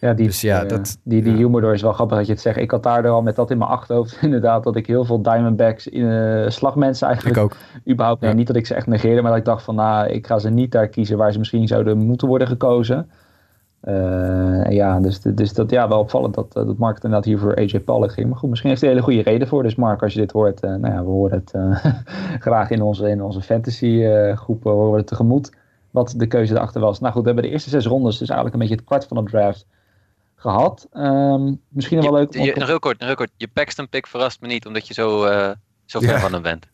[0.00, 2.56] Ja, die, dus ja, dat, die, die humor is wel grappig dat je het zegt.
[2.56, 5.86] Ik had daar al met dat in mijn achterhoofd inderdaad dat ik heel veel Diamondbacks
[5.88, 7.56] in uh, slagmensen eigenlijk ik ook.
[7.88, 10.26] überhaupt, nee, niet dat ik ze echt negeerde, maar dat ik dacht van nou, ik
[10.26, 13.10] ga ze niet daar kiezen waar ze misschien zouden moeten worden gekozen.
[13.84, 17.80] Uh, ja, dus, dus dat ja, wel opvallend dat, dat Mark inderdaad hier voor AJ
[17.80, 18.28] Pollock ging.
[18.28, 19.62] Maar goed, misschien heeft hij een hele goede reden voor.
[19.62, 21.54] Dus Mark, als je dit hoort, nou ja, we horen het
[22.46, 25.52] graag in onze, in onze fantasy groep, horen we het tegemoet.
[25.90, 27.00] Wat de keuze erachter was.
[27.00, 29.24] Nou goed, we hebben de eerste zes rondes, dus eigenlijk een beetje het kwart van
[29.24, 29.66] de draft
[30.40, 30.88] gehad.
[30.92, 32.34] Um, misschien wel leuk.
[32.34, 33.30] Je, je, nog heel kort, nog heel kort.
[33.36, 35.50] Je Paxton pick verrast me niet, omdat je zo, uh,
[35.84, 36.66] zo ver van hem bent.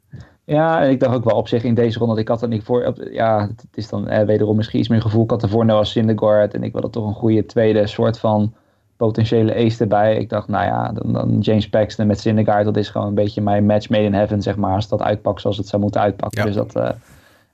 [0.45, 2.49] Ja, en ik dacht ook wel op zich in deze ronde dat ik had er
[2.49, 2.95] niet voor.
[3.11, 5.25] Ja, het is dan eh, wederom misschien iets meer gevoel.
[5.25, 8.55] Ik had ervoor Noah Syndergaard en ik wilde toch een goede tweede soort van
[8.97, 10.17] potentiële ace erbij.
[10.17, 13.41] Ik dacht, nou ja, dan, dan James Paxton met Syndergaard, dat is gewoon een beetje
[13.41, 14.75] mijn match made in heaven, zeg maar.
[14.75, 16.45] Als dat uitpakt zoals het zou moeten uitpakken.
[16.45, 16.91] Dus dat, uh,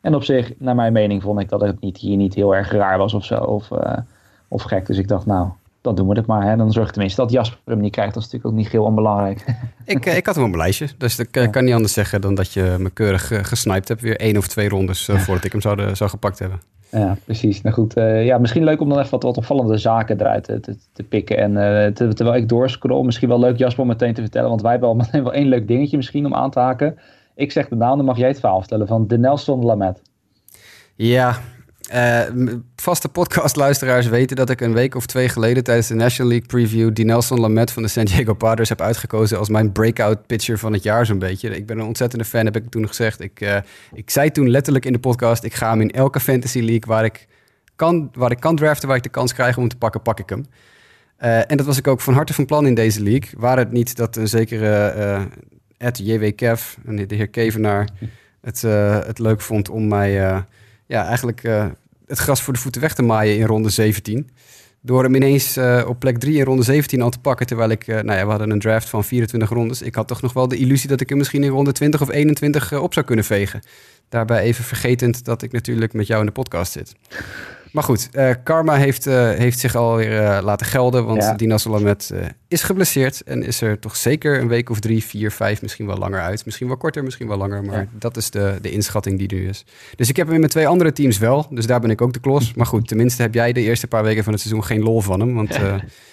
[0.00, 2.72] en op zich, naar mijn mening, vond ik dat het niet, hier niet heel erg
[2.72, 3.34] raar was of zo.
[3.34, 3.96] Of, uh,
[4.48, 4.86] of gek.
[4.86, 5.48] Dus ik dacht, nou,
[5.82, 6.48] dan doen we het maar.
[6.48, 6.56] Hè.
[6.56, 8.14] Dan zorg ik tenminste dat Jasper hem niet krijgt.
[8.14, 9.44] Dat is natuurlijk ook niet heel onbelangrijk.
[9.84, 10.88] Ik, eh, ik had hem op mijn lijstje.
[10.98, 11.46] Dus ik ja.
[11.46, 14.00] kan niet anders zeggen dan dat je me keurig uh, gesniped hebt.
[14.00, 16.60] Weer één of twee rondes voordat ik hem zou, zou gepakt hebben.
[16.90, 17.62] Ja, precies.
[17.62, 20.60] Nou goed, uh, ja, misschien leuk om dan even wat, wat opvallende zaken eruit te,
[20.60, 21.36] te, te pikken.
[21.36, 21.54] En
[21.94, 24.48] te, terwijl ik doorscroll, misschien wel leuk Jasper om meteen te vertellen.
[24.48, 26.98] Want wij hebben al meteen wel één leuk dingetje misschien om aan te haken.
[27.34, 30.02] Ik zeg de naam, dan mag jij het verhaal stellen van de Nelson Lamet.
[30.94, 31.38] Ja,
[31.90, 32.20] uh,
[32.76, 36.94] vaste podcastluisteraars weten dat ik een week of twee geleden tijdens de National League Preview
[36.94, 40.72] die Nelson Lamet van de San Diego Padres heb uitgekozen als mijn breakout pitcher van
[40.72, 41.56] het jaar zo'n beetje.
[41.56, 43.20] Ik ben een ontzettende fan, heb ik toen gezegd.
[43.20, 43.56] Ik, uh,
[43.92, 47.04] ik zei toen letterlijk in de podcast, ik ga hem in elke fantasy league waar
[47.04, 47.26] ik
[47.76, 50.28] kan, waar ik kan draften, waar ik de kans krijg om te pakken, pak ik
[50.28, 50.46] hem.
[51.22, 53.30] Uh, en dat was ik ook van harte van plan in deze league.
[53.36, 55.28] Waar het niet dat een zekere
[55.76, 57.88] Ed JW Kev, de heer Kevenaar,
[58.40, 58.62] het,
[59.06, 60.44] het leuk vond om mij
[60.92, 61.42] ja, eigenlijk
[62.06, 64.30] het gras voor de voeten weg te maaien in ronde 17.
[64.80, 67.46] Door hem ineens uh, op plek 3 in ronde 17 al te pakken.
[67.46, 69.82] Terwijl ik, uh, nou ja, we hadden een draft van 24 rondes.
[69.82, 72.10] Ik had toch nog wel de illusie dat ik hem misschien in ronde 20 of
[72.10, 73.62] 21 uh, op zou kunnen vegen.
[74.08, 76.94] Daarbij even vergetend dat ik natuurlijk met jou in de podcast zit.
[77.72, 81.04] Maar goed, uh, Karma heeft, uh, heeft zich alweer uh, laten gelden.
[81.04, 81.34] Want ja.
[81.34, 82.12] Dina Solamet
[82.48, 83.22] is geblesseerd.
[83.22, 86.44] En is er toch zeker een week of drie, vier, vijf, misschien wel langer uit.
[86.44, 87.64] Misschien wel korter, misschien wel langer.
[87.64, 87.86] Maar ja.
[87.90, 89.64] dat is de, de inschatting die nu is.
[89.96, 91.46] Dus ik heb hem in mijn twee andere teams wel.
[91.50, 92.52] Dus daar ben ik ook de klos.
[92.62, 95.20] Maar goed, tenminste heb jij de eerste paar weken van het seizoen geen lol van
[95.20, 95.34] hem.
[95.34, 95.80] Want ja,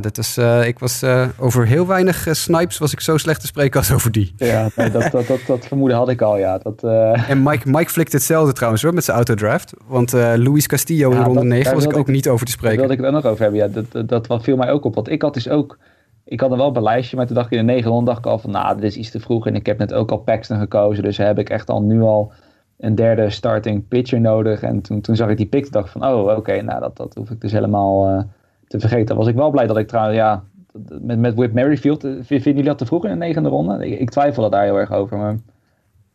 [0.00, 3.40] dat is, uh, ik was uh, over heel weinig uh, snipes was ik zo slecht
[3.40, 4.32] te spreken als over die.
[4.36, 6.58] Ja, nee, dat, dat, dat, dat, vermoeden had ik al, ja.
[6.58, 6.82] Dat,
[7.28, 9.74] En Mike, Mike flikt hetzelfde trouwens hoor, met zijn autodraft.
[9.86, 12.78] Want Luis Castillo ja, in ronde 9 was ik ook niet over te spreken.
[12.78, 13.84] Daar wilde ik het ook nog over hebben, ja.
[13.92, 14.94] Dat, dat, dat viel mij ook op.
[14.94, 15.78] Want ik had dus ook,
[16.24, 18.04] ik had er wel op een lijstje, maar toen dacht ik in de 9 ronde
[18.04, 19.46] dacht ik al van, nou, dit is iets te vroeg.
[19.46, 22.32] En ik heb net ook al Paxton gekozen, dus heb ik echt al nu al
[22.78, 24.62] een derde starting pitcher nodig.
[24.62, 27.14] En toen, toen zag ik die pick en dacht van, oh oké, nou dat, dat
[27.14, 28.26] hoef ik dus helemaal
[28.68, 29.16] te vergeten.
[29.16, 30.44] Was ik wel blij dat ik trouwens, ja,
[31.00, 33.86] met, met Whip Merrifield, vinden jullie dat te vroeg in de negende ronde?
[33.86, 35.36] Ik, ik twijfel daar heel erg over, maar...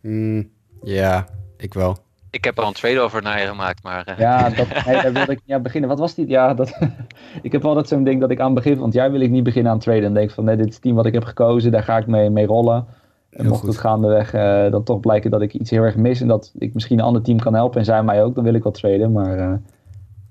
[0.02, 0.50] Mm,
[0.84, 1.26] ja,
[1.58, 1.98] ik wel.
[2.30, 4.08] Ik heb al een trade over naar je gemaakt, maar...
[4.10, 4.18] Uh...
[4.18, 5.90] Ja, dat, nee, daar wilde ik ja, beginnen.
[5.90, 6.28] Wat was die?
[6.28, 6.80] Ja, dat,
[7.42, 9.30] ik heb altijd zo'n ding dat ik aan het begin van het jaar wil ik
[9.30, 10.04] niet beginnen aan traden.
[10.04, 12.08] En denk van, nee, dit is het team wat ik heb gekozen, daar ga ik
[12.08, 12.86] mee, mee rollen.
[13.30, 16.28] En mocht het gaandeweg uh, dan toch blijken dat ik iets heel erg mis en
[16.28, 18.64] dat ik misschien een ander team kan helpen en zij mij ook, dan wil ik
[18.64, 19.12] wel traden.
[19.12, 19.54] Maar uh,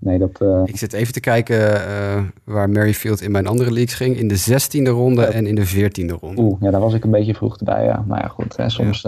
[0.02, 0.40] nee, dat...
[0.42, 0.62] Uh...
[0.64, 1.80] Ik zit even te kijken
[2.44, 4.16] waar Merrifield in mijn andere leagues ging.
[4.16, 6.42] In de zestiende ronde en in de veertiende ronde.
[6.42, 8.04] Oeh, ja, daar was ik een beetje vroeg bij, ja.
[8.06, 9.04] Maar ja, goed, hè, soms...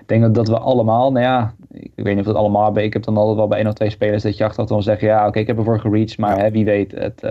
[0.00, 2.78] Ik denk dat we allemaal, nou ja, ik weet niet of het allemaal.
[2.78, 5.08] Ik heb dan altijd wel bij één of twee spelers dat je achteraf dan zeggen,
[5.08, 7.22] ja, oké, okay, ik heb ervoor gereached, maar hè, wie weet, het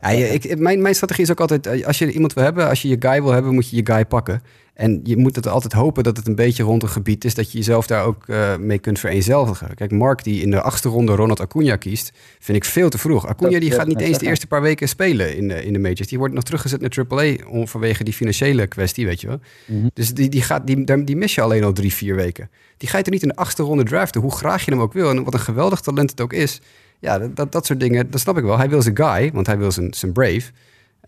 [0.00, 2.82] ja, ik, mijn, mijn strategie is ook altijd, eh, als je iemand wil hebben, als
[2.82, 4.42] je je guy wil hebben, moet je je guy pakken.
[4.74, 7.52] En je moet het altijd hopen dat het een beetje rond een gebied is dat
[7.52, 9.74] je jezelf daar ook uh, mee kunt vereenzelvigen.
[9.74, 13.26] Kijk, Mark die in de achtste ronde Ronald Acuna kiest, vind ik veel te vroeg.
[13.26, 16.08] Acuna die gaat niet eens de eerste paar weken spelen in de, in de majors.
[16.08, 19.40] Die wordt nog teruggezet naar AAA vanwege die financiële kwestie, weet je wel.
[19.66, 19.90] Mm-hmm.
[19.94, 22.50] Dus die, die, gaat, die, die mis je alleen al drie, vier weken.
[22.76, 24.92] Die ga je er niet in de achtste ronde draften, hoe graag je hem ook
[24.92, 25.10] wil.
[25.10, 26.60] En wat een geweldig talent het ook is
[27.04, 28.58] ja, dat, dat soort dingen, dat snap ik wel.
[28.58, 30.50] Hij wil zijn guy, want hij wil zijn, zijn brave.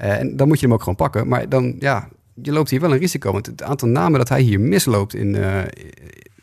[0.00, 1.28] Uh, en dan moet je hem ook gewoon pakken.
[1.28, 2.08] Maar dan, ja,
[2.42, 3.32] je loopt hier wel een risico.
[3.32, 5.62] Want het aantal namen dat hij hier misloopt in, uh,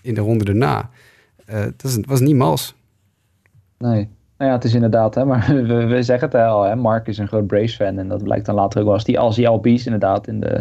[0.01, 0.89] in de ronde daarna,
[1.49, 2.75] uh, dat is, was niet mals.
[3.77, 4.09] Nee.
[4.37, 7.17] Nou ja, het is inderdaad, hè, maar we, we zeggen het al, hè, Mark is
[7.17, 7.97] een groot Braves-fan.
[7.97, 10.55] En dat blijkt dan later ook wel als die, als die inderdaad in de,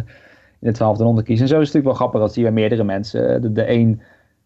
[0.60, 1.44] in de twaalfde ronde kiezen.
[1.44, 3.42] En zo is het natuurlijk wel grappig, dat je bij meerdere mensen.
[3.42, 4.00] De, de een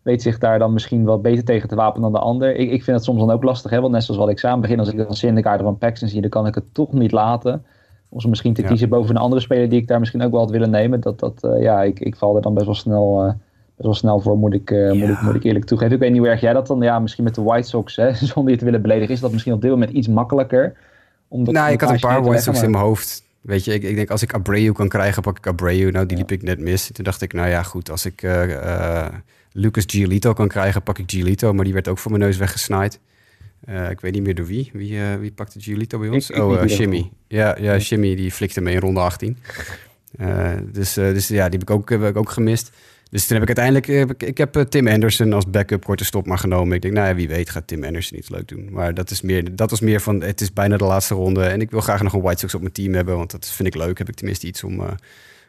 [0.07, 2.57] weet zich daar dan misschien wel beter tegen te wapenen dan de ander.
[2.57, 3.81] Ik, ik vind het soms dan ook lastig, hè?
[3.81, 6.31] want net zoals wat ik het begin, als ik dan Syndergaard van Paxton zie, dan
[6.31, 7.65] kan ik het toch niet laten.
[8.09, 10.41] Om ze misschien te kiezen boven een andere speler die ik daar misschien ook wel
[10.41, 11.01] had willen nemen.
[11.01, 13.39] Dat, dat, uh, ja, ik, ik val er dan best wel snel, uh, best
[13.77, 15.07] wel snel voor, moet ik, uh, ja.
[15.07, 15.95] moet, ik, moet ik eerlijk toegeven.
[15.95, 18.15] Ik weet niet hoe erg jij dat dan, ja, misschien met de White Sox, hè,
[18.35, 20.77] zonder je te willen beledigen, is dat misschien op dit moment iets makkelijker.
[21.29, 23.26] Omdat nou, ik had een paar White Sox in mijn hoofd.
[23.47, 25.91] Weet je, ik, ik denk als ik Abreu kan krijgen, pak ik Abreu.
[25.91, 26.91] Nou, die liep ik net mis.
[26.93, 28.27] Toen dacht ik, nou ja, goed, als ik
[29.53, 31.53] Lucas Giolito kan krijgen, pak ik Giolito.
[31.53, 33.01] Maar die werd ook voor mijn neus weggesnaaid.
[33.69, 34.71] Uh, ik weet niet meer door wie.
[34.73, 36.31] Wie, wie pakte Giolito bij ons?
[36.31, 37.11] Ik, oh, Shimmy.
[37.29, 39.39] Ja, ja, Shimmy die flikte me in ronde 18.
[40.73, 42.71] dus, dus ja, die heb ik, ook, heb ik ook gemist.
[43.11, 44.11] Dus toen heb ik uiteindelijk...
[44.11, 46.77] ik, ik heb Tim Anderson als backup korte stop maar genomen.
[46.77, 48.69] Ik denk, nou ja, wie weet gaat Tim Anderson iets leuk doen.
[48.71, 50.23] Maar dat, is meer, dat was meer van...
[50.23, 51.45] Het is bijna de laatste ronde.
[51.45, 53.17] En ik wil graag nog een White Sox op mijn team hebben.
[53.17, 53.99] Want dat vind ik leuk.
[53.99, 54.81] Heb ik tenminste iets om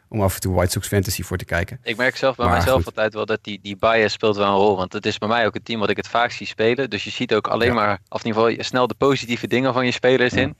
[0.08, 1.78] om af en toe White Sox Fantasy voor te kijken.
[1.82, 4.54] Ik merk zelf bij maar mijzelf altijd wel dat die, die bias speelt wel een
[4.54, 4.76] rol.
[4.76, 6.90] Want het is bij mij ook het team wat ik het vaak zie spelen.
[6.90, 9.84] Dus je ziet ook alleen maar, of in ieder geval snel de positieve dingen van
[9.84, 10.56] je spelers in.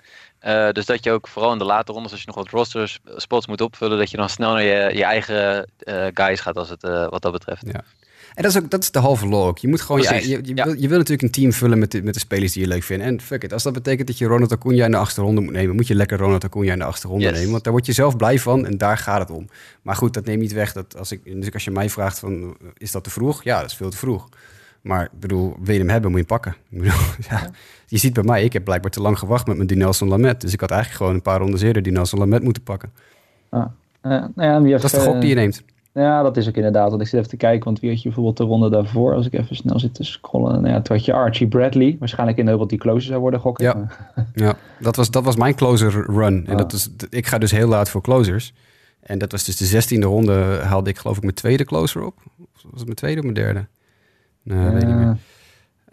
[0.46, 2.98] Uh, dus dat je ook vooral in de late rondes, als je nog wat rosters
[3.16, 6.68] spots moet opvullen, dat je dan snel naar je, je eigen uh, guys gaat als
[6.68, 7.62] het, uh, wat dat betreft.
[7.66, 7.84] Ja.
[8.38, 9.58] En dat is ook dat is de halve log.
[9.58, 10.64] Je moet gewoon je, je, je, ja.
[10.64, 12.82] wil, je wil natuurlijk een team vullen met de, met de spelers die je leuk
[12.82, 13.04] vindt.
[13.04, 15.76] En fuck it, als dat betekent dat je Ronald Acuna in de achterronde moet nemen,
[15.76, 17.32] moet je lekker Ronald Acuna in de achterronde yes.
[17.32, 17.50] nemen.
[17.50, 19.48] Want daar word je zelf blij van en daar gaat het om.
[19.82, 22.56] Maar goed, dat neemt niet weg dat als ik, dus als je mij vraagt van,
[22.76, 23.44] is dat te vroeg?
[23.44, 24.28] Ja, dat is veel te vroeg.
[24.80, 26.56] Maar bedoel, wil je hem hebben, moet je hem pakken.
[26.70, 26.98] Ik bedoel,
[27.30, 27.50] ja.
[27.86, 30.40] Je ziet bij mij, ik heb blijkbaar te lang gewacht met mijn Dinelson Lamet.
[30.40, 32.92] Dus ik had eigenlijk gewoon een paar rondes eerder Dinelson Lamet moeten pakken.
[33.48, 33.66] Ah,
[34.02, 35.62] uh, nou ja, heeft, dat is de gok die je neemt.
[35.98, 36.90] Ja, dat is ook inderdaad.
[36.90, 39.14] Want ik zit even te kijken, want wie had je bijvoorbeeld de ronde daarvoor?
[39.14, 40.52] Als ik even snel zit te scrollen.
[40.62, 41.96] Nou ja, toen had je Archie Bradley.
[41.98, 43.64] Waarschijnlijk in de wat die closer zou worden gokken.
[43.64, 43.88] Ja,
[44.44, 46.46] ja dat, was, dat was mijn closer run.
[46.46, 48.54] En dat is, ik ga dus heel laat voor closers.
[49.00, 52.14] En dat was dus de zestiende ronde haalde ik geloof ik mijn tweede closer op.
[52.38, 53.66] Of was het mijn tweede of mijn derde?
[54.42, 55.16] Nee, uh, weet niet meer.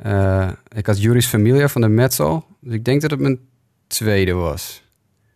[0.05, 2.45] Uh, ik had Juris Familia van de Mets al.
[2.59, 3.39] Dus ik denk dat het mijn
[3.87, 4.83] tweede was.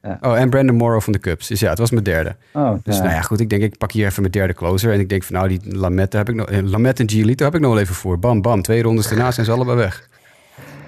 [0.02, 0.18] Ja.
[0.22, 1.48] Oh, en Brandon Morrow van de Cubs.
[1.48, 2.36] Dus ja, het was mijn derde.
[2.54, 3.40] Oh, dus nou ja, goed.
[3.40, 4.94] Ik denk, ik pak hier even mijn derde closer.
[4.94, 6.50] En ik denk van, nou, die Lamette heb ik nog...
[6.50, 8.20] Eh, Lamette en Giolito heb ik nog wel even voor.
[8.20, 8.62] Bam, bam.
[8.62, 10.08] Twee rondes daarna zijn ze allebei weg.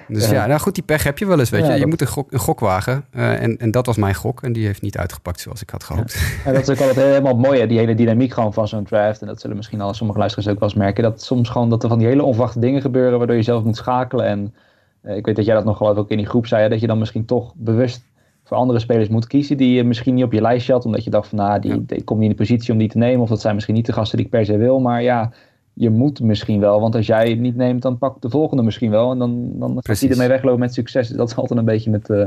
[0.08, 0.32] Dus ja.
[0.32, 1.72] ja, nou goed, die pech heb je wel eens, weet je.
[1.72, 3.04] Je moet een gok, een gok wagen.
[3.14, 4.42] Uh, en, en dat was mijn gok.
[4.42, 6.18] En die heeft niet uitgepakt zoals ik had gehoopt.
[6.44, 6.52] Ja.
[6.52, 7.66] dat is ook altijd helemaal mooi, hè?
[7.66, 9.20] die hele dynamiek gewoon van zo'n draft.
[9.20, 11.02] En dat zullen misschien al sommige luisteraars ook wel eens merken.
[11.02, 13.18] Dat soms gewoon dat er van die hele onverwachte dingen gebeuren...
[13.18, 14.26] waardoor je zelf moet schakelen.
[14.26, 14.54] En
[15.02, 16.62] uh, ik weet dat jij dat nog geloof ook in die groep zei...
[16.62, 18.02] Hè, dat je dan misschien toch bewust
[18.44, 20.84] voor andere spelers moet kiezen die je misschien niet op je lijstje had.
[20.84, 22.02] Omdat je dacht van nou, die, ja.
[22.04, 23.20] komt niet in de positie om die te nemen.
[23.20, 24.80] Of dat zijn misschien niet de gasten die ik per se wil.
[24.80, 25.32] Maar ja,
[25.72, 26.80] je moet misschien wel.
[26.80, 29.10] Want als jij het niet neemt, dan pakt de volgende misschien wel.
[29.10, 31.08] En dan, dan gaat hij ermee weglopen met succes.
[31.08, 32.26] Dat is altijd een beetje met, uh,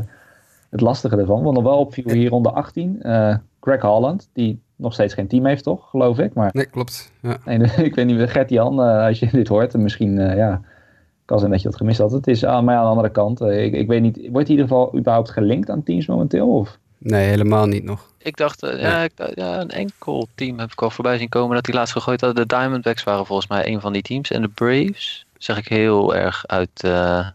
[0.70, 1.44] het lastige ervan.
[1.44, 3.00] Want nog wel opviel hier onder 18.
[3.02, 5.90] Uh, Greg Holland, die nog steeds geen team heeft, toch?
[5.90, 6.34] Geloof ik.
[6.34, 7.12] Maar, nee, klopt.
[7.22, 7.38] Ja.
[7.46, 9.74] Nee, ik weet niet, Gert-Jan, uh, als je dit hoort.
[9.74, 10.62] En misschien, ja
[11.26, 12.12] kan zijn dat je dat gemist had.
[12.12, 13.42] Het is aan mij aan de andere kant.
[13.42, 16.48] Uh, ik, ik weet niet, wordt in ieder geval überhaupt gelinkt aan teams momenteel?
[16.56, 16.78] Of?
[16.98, 18.10] Nee, helemaal niet nog.
[18.18, 21.30] Ik dacht, eh, ja, ik, dacht, ja, een enkel team heb ik al voorbij zien
[21.30, 22.48] komen dat die laatst gegooid hadden.
[22.48, 24.32] De Diamondbacks waren volgens mij een van die teams.
[24.32, 26.84] En de Braves zeg ik heel erg uit.
[26.84, 27.28] eh,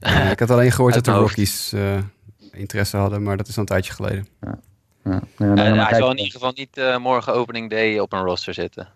[0.00, 1.10] Ja, ik had alleen gehoord dat de.
[1.12, 1.98] Rockies eh,
[2.52, 4.26] interesse hadden, maar dat is al een tijdje geleden.
[4.40, 4.58] Ja.
[5.02, 8.12] Nee, eh, nee, maar hij zal in ieder geval niet eh, morgen opening day op
[8.12, 8.88] een roster zitten.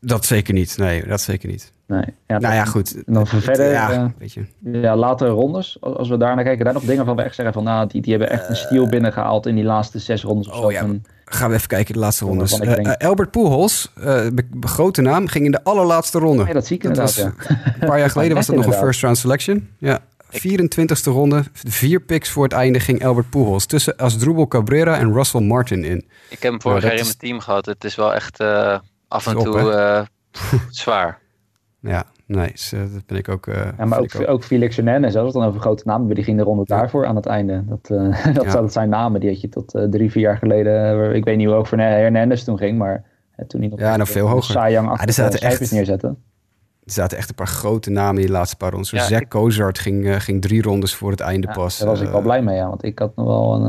[0.00, 0.76] Dat zeker niet.
[0.78, 1.72] Nee, dat zeker niet.
[1.88, 2.04] Nee.
[2.26, 2.94] Ja, Nou ja, goed.
[3.06, 4.44] En dan Het- verder, Ja, eh, weet je.
[4.62, 7.64] Ja, latere rondes, als we daar naar kijken, daar nog dingen van weg zeggen van,
[7.64, 10.60] nou, die, die hebben echt een steal binnengehaald in die laatste zes rondes of oh
[10.60, 10.70] zo.
[10.70, 10.86] ja,
[11.24, 12.58] Gaan we even kijken, de laatste rondes.
[12.58, 16.44] Eh, denk- eh, Albert Pujols, eh, be- grote naam, ging in de allerlaatste ronde.
[16.44, 17.56] Nee, dat zie ik Dat inderdaad, was- ja.
[17.80, 19.68] Een paar jaar geleden was dat nog een first round selection.
[19.78, 19.98] Ja,
[20.30, 23.66] 24ste ronde, vier picks voor het einde ging Albert Pujols.
[23.66, 25.96] Tussen Asdrubal Cabrera en Russell Martin in.
[26.30, 27.66] Ik heb hem vorig jaar in mijn team gehad.
[27.66, 28.78] Het is wel echt eh,
[29.08, 30.02] af en op, toe eh,
[30.70, 31.18] zwaar.
[31.80, 33.46] Ja, nee, dat ben ik ook.
[33.46, 36.42] eh, Ja, maar ook, ook Felix Hernandez, het dan over grote namen die ging de
[36.44, 36.76] ronde Ja.
[36.78, 37.64] daarvoor aan het einde.
[37.66, 38.50] Dat, eh, dat, Ja.
[38.50, 41.14] zou- dat zijn namen, die had je tot eh, drie, vier jaar geleden.
[41.14, 43.04] ik weet niet hoe hoog voor Hernandez toen ging, maar
[43.46, 44.70] toen hij nog Ja, nog veel hoger.
[44.70, 46.18] Ja, er achter zaten cijfers echt- neerzetten.
[46.84, 48.88] Er zaten echt een paar grote namen in die laatste paar rondes.
[48.88, 51.78] Zo Ja, Zach ik- Cozart ging, ging drie rondes voor het einde Ja, pas.
[51.78, 53.64] daar was ik wel blij mee, ja, want ik had nog wel een...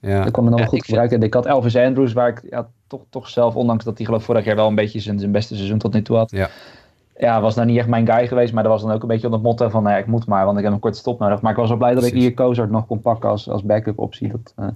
[0.00, 0.24] eh, Ja.
[0.26, 1.18] Ik kon hem nog Ja, wel goed ik gebruiken.
[1.18, 4.20] En ik had Elvis Andrews, waar ik ja, toch, toch zelf, ondanks dat hij geloof
[4.20, 6.30] ik vorig jaar wel een beetje zijn, zijn beste seizoen tot nu toe had.
[6.30, 6.48] Ja.
[7.22, 9.24] Ja, was nou niet echt mijn guy geweest, maar dat was dan ook een beetje
[9.26, 11.18] onder het motto van, nou ja, ik moet maar, want ik heb een korte stop
[11.18, 11.40] nodig.
[11.40, 13.98] Maar ik was wel blij dat ik hier Kozart nog kon pakken als, als backup
[13.98, 14.28] optie.
[14.28, 14.68] Dat, eh,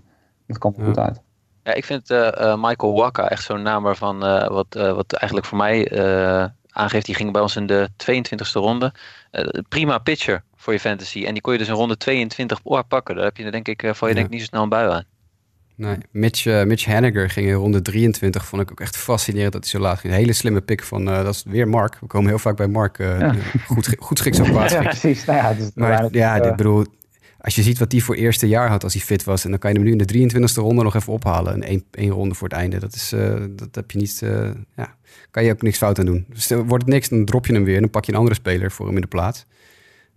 [0.47, 0.86] dat kwam er Ja.
[0.86, 1.20] goed uit.
[1.62, 5.12] Ja, ik vind eh, eh, Michael Waka echt zo'n naam waarvan eh, wat, eh, wat
[5.12, 7.07] eigenlijk voor mij eh, aangeeft.
[7.07, 8.92] Die ging bij ons in de 22e ronde.
[9.30, 11.24] Eh, prima pitcher voor je fantasy.
[11.24, 13.14] En die kon je dus in ronde 22 pakken.
[13.14, 14.20] Daar heb je er denk ik, eh, val je Ja.
[14.20, 15.05] denk ik niet zo snel een bui aan.
[15.76, 18.46] Nee, Mitch, eh, Mitch Haniger ging in ronde 23.
[18.46, 20.12] Vond ik ook echt fascinerend dat hij zo laat ging.
[20.12, 21.96] Een hele slimme pick van, eh, dat is weer Mark.
[22.00, 22.98] We komen heel vaak bij Mark.
[22.98, 23.34] eh, Ja.
[23.66, 25.24] Goed, goed schiks op kwaad Ja, precies.
[25.24, 26.84] Nou ja, dus Maar ja, ik bedoel,
[27.38, 29.44] als je ziet wat hij voor eerste jaar had als hij fit was.
[29.44, 31.52] En dan kan je hem nu in de 23e ronde nog even ophalen.
[31.54, 32.78] En één, één ronde voor het einde.
[32.78, 34.94] Dat, is, eh, dat heb je niet, eh, ja,
[35.30, 36.26] kan je ook niks fout aan doen.
[36.32, 37.74] Stel, wordt het niks, dan drop je hem weer.
[37.74, 39.46] En dan pak je een andere speler voor hem in de plaats.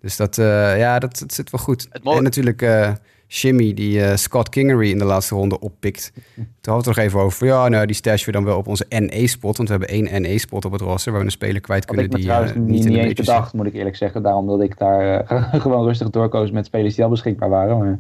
[0.01, 1.87] Dus dat, eh, ja, dat, dat zit wel goed.
[1.89, 2.91] Het mooie- En natuurlijk eh
[3.31, 6.11] Shimmy, die eh, Scott Kingery in de laatste ronde oppikt.
[6.13, 7.47] Toen hadden we het nog even over.
[7.47, 9.57] Ja, nou, die stashen we dan wel op onze NE-spot.
[9.57, 11.11] Want we hebben één NE-spot op het roster...
[11.11, 13.13] waar we een speler kwijt kunnen ik die trouwens eh, niet, niet in de eens
[13.13, 14.23] bedacht, moet ik eerlijk zeggen.
[14.23, 17.77] Daarom dat ik daar eh, gewoon rustig doorkoos met spelers die al beschikbaar waren.
[17.77, 17.99] Maar,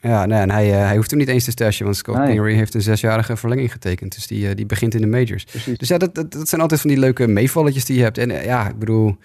[0.00, 2.26] Ja, nee, en hij, hij hoeft hem niet eens te stashen, want Scott Nee.
[2.26, 4.14] Kingery heeft een zesjarige verlenging getekend.
[4.14, 5.44] Dus die, die begint in de majors.
[5.44, 5.78] precies.
[5.78, 8.18] Dus ja, dat, dat, dat zijn altijd van die leuke meevalletjes die je hebt.
[8.18, 9.16] En ja, ik bedoel,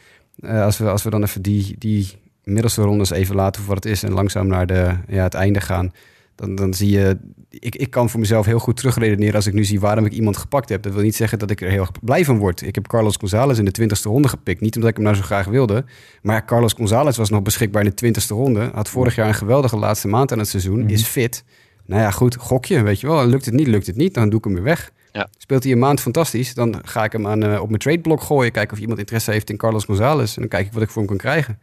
[0.48, 3.94] als, we, als we dan even die, die middelste rondes even laten voor wat het
[3.94, 4.04] is...
[4.04, 5.92] en langzaam naar de, ja, het einde gaan...
[6.36, 7.18] Dan, dan zie je,
[7.50, 10.38] ik, ik kan voor mezelf heel goed terugredeneren als ik nu zie waarom ik iemand
[10.38, 10.84] gepakt heb.
[10.84, 12.62] Dat wil niet zeggen dat ik er heel erg blij van word.
[12.62, 14.62] Ik heb Carlos Gonzalez in de 20ste ronde gepikt.
[14.62, 15.86] Niet omdat ik hem nou zo graag wilde.
[16.22, 18.72] Maar Carlos Gonzalez was nog beschikbaar in de 20ste ronde.
[18.74, 20.80] Had vorig jaar een geweldige laatste maand aan het seizoen.
[20.80, 20.90] Mhm.
[20.90, 21.44] Is fit.
[21.86, 23.28] Nou ja, goed, gokje, weet je wel.
[23.28, 24.92] Lukt het niet, lukt het niet, dan doe ik hem weer weg.
[25.12, 25.28] Ja.
[25.38, 28.52] Speelt hij een maand fantastisch, dan ga ik hem aan, eh, op mijn tradeblok gooien.
[28.52, 30.36] Kijken of iemand interesse heeft in Carlos Gonzalez.
[30.36, 31.60] En dan kijk ik wat ik voor hem kan krijgen.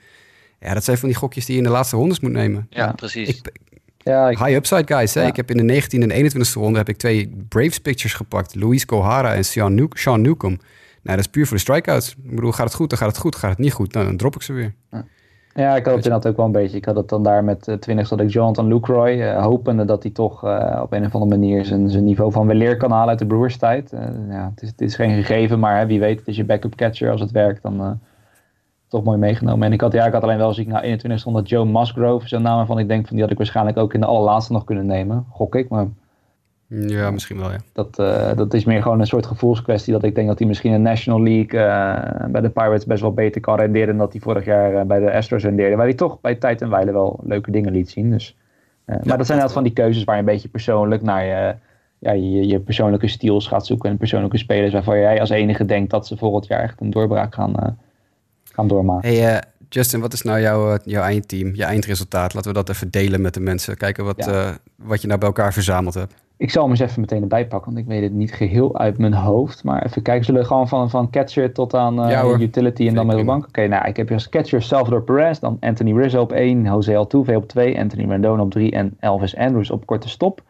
[0.60, 2.66] Ja, dat zijn van die gokjes die je in de laatste rondes moet nemen.
[2.70, 2.92] Ja, Ja.
[2.92, 3.28] precies.
[3.28, 3.58] Ik,
[3.98, 5.14] Ja, ik, high upside guys.
[5.14, 5.20] Hè?
[5.20, 5.26] Ja.
[5.26, 8.54] Ik heb in de 19e en 21e ronde heb ik twee Braves pitchers gepakt.
[8.54, 10.60] Luis Gohara en Sean, New Sean Newcomb.
[11.02, 12.16] Nou, dat is puur voor de strikeouts.
[12.24, 13.36] Ik bedoel, gaat het goed, dan gaat het goed.
[13.36, 14.74] Gaat het niet goed, nou, dan drop ik ze weer.
[15.54, 16.76] Ja, ik had het inderdaad ook wel een beetje.
[16.76, 20.02] Ik had het dan daar met uh, 20 dat ik Jonathan Lucroy, uh, hopende dat
[20.02, 23.08] hij toch uh, op een of andere manier zijn, zijn niveau van weleer kan halen
[23.08, 23.92] uit de Brewers tijd.
[23.92, 24.00] Uh,
[24.30, 26.74] ja, het, is, het is geen gegeven, maar hè, wie weet, het is je backup
[26.74, 27.10] catcher.
[27.10, 27.90] Als het werkt, dan uh,
[28.90, 29.66] toch mooi meegenomen.
[29.66, 31.66] En ik had, ja, ik had alleen wel, zie ik nou 21 stond dat Joe
[31.66, 34.52] Musgrove, zo'n naam waarvan ik denk van die had ik waarschijnlijk ook in de allerlaatste
[34.52, 35.26] nog kunnen nemen.
[35.30, 35.86] Gok ik, maar...
[36.66, 37.58] Ja, misschien wel, ja.
[37.72, 39.92] Dat, uh, dat is meer gewoon een soort gevoelskwestie.
[39.92, 43.12] Dat ik denk dat hij misschien in National League uh, bij de Pirates best wel
[43.12, 43.88] beter kan renderen.
[43.88, 45.76] dan dat hij vorig jaar uh, bij de Astros rendeerde.
[45.76, 48.10] Waar hij toch bij tijd en wijle wel leuke dingen liet zien.
[48.10, 48.36] Dus,
[48.86, 51.54] ja, maar dat zijn inderdaad van die keuzes waar je een beetje persoonlijk naar je,
[51.98, 53.90] ja, je, je persoonlijke stils gaat zoeken.
[53.90, 57.34] En persoonlijke spelers waarvan jij als enige denkt dat ze volgend jaar echt een doorbraak
[57.34, 57.76] gaan,
[58.60, 59.08] gaan doormaken.
[59.08, 62.34] Hey, Justin, wat is nou jouw, jouw eindteam, je eindresultaat?
[62.34, 63.76] Laten we dat even delen met de mensen.
[63.76, 64.58] Kijken wat, ja.
[64.76, 66.14] wat je nou bij elkaar verzameld hebt.
[66.36, 68.98] Ik zal hem eens even meteen erbij pakken, want ik weet het niet geheel uit
[68.98, 69.64] mijn hoofd.
[69.64, 72.94] Maar even kijken, zullen we gewoon van, van catcher tot aan uh, ja, utility en
[72.94, 73.38] dan middelbank?
[73.40, 76.96] Oké, okay, nou, ik heb als catcher Salvador Perez, dan Anthony Rizzo op 1, Jose
[76.96, 80.42] Altuve op 2, Anthony Rendon op 3 en Elvis Andrews op korte stop.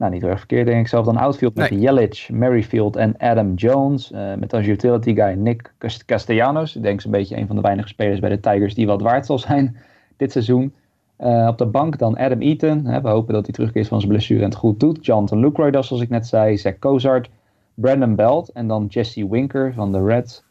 [0.00, 1.04] Nou, niet heel erg verkeerd denk ik zelf.
[1.04, 2.08] Dan outfield met nee.
[2.32, 4.12] Merrifield en Adam Jones.
[4.12, 5.72] Uh, met als utility guy Nick
[6.06, 6.76] Castellanos.
[6.76, 9.26] Ik denk zo'n beetje een van de weinige spelers bij de Tigers die wat waard
[9.26, 9.76] zal zijn
[10.16, 10.74] dit seizoen.
[11.18, 12.86] Uh, op de bank dan Adam Eaton.
[12.86, 15.06] Hè, we hopen dat hij terugkeert van zijn blessure en het goed doet.
[15.06, 16.58] Jonathan Lucroy, zoals ik net zei.
[16.58, 17.30] Zach Cozart.
[17.74, 18.48] Brandon Belt.
[18.48, 20.44] En dan Jesse Winker van de Reds.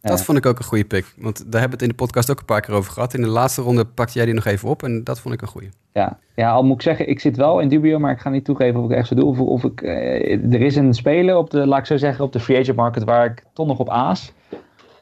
[0.00, 0.24] Dat Ja.
[0.24, 1.14] vond ik ook een goede pick.
[1.18, 3.14] Want daar hebben we het in de podcast ook een paar keer over gehad.
[3.14, 5.48] In de laatste ronde pakte jij die nog even op en dat vond ik een
[5.48, 5.68] goede.
[5.92, 6.18] Ja.
[6.34, 8.80] ja, al moet ik zeggen, ik zit wel in dubio, maar ik ga niet toegeven
[8.80, 9.24] of ik echt zo doe.
[9.24, 12.32] Of, of ik, eh, er is een speler op de, laat ik zo zeggen, op
[12.32, 14.32] de free agent market waar ik toch nog op aas.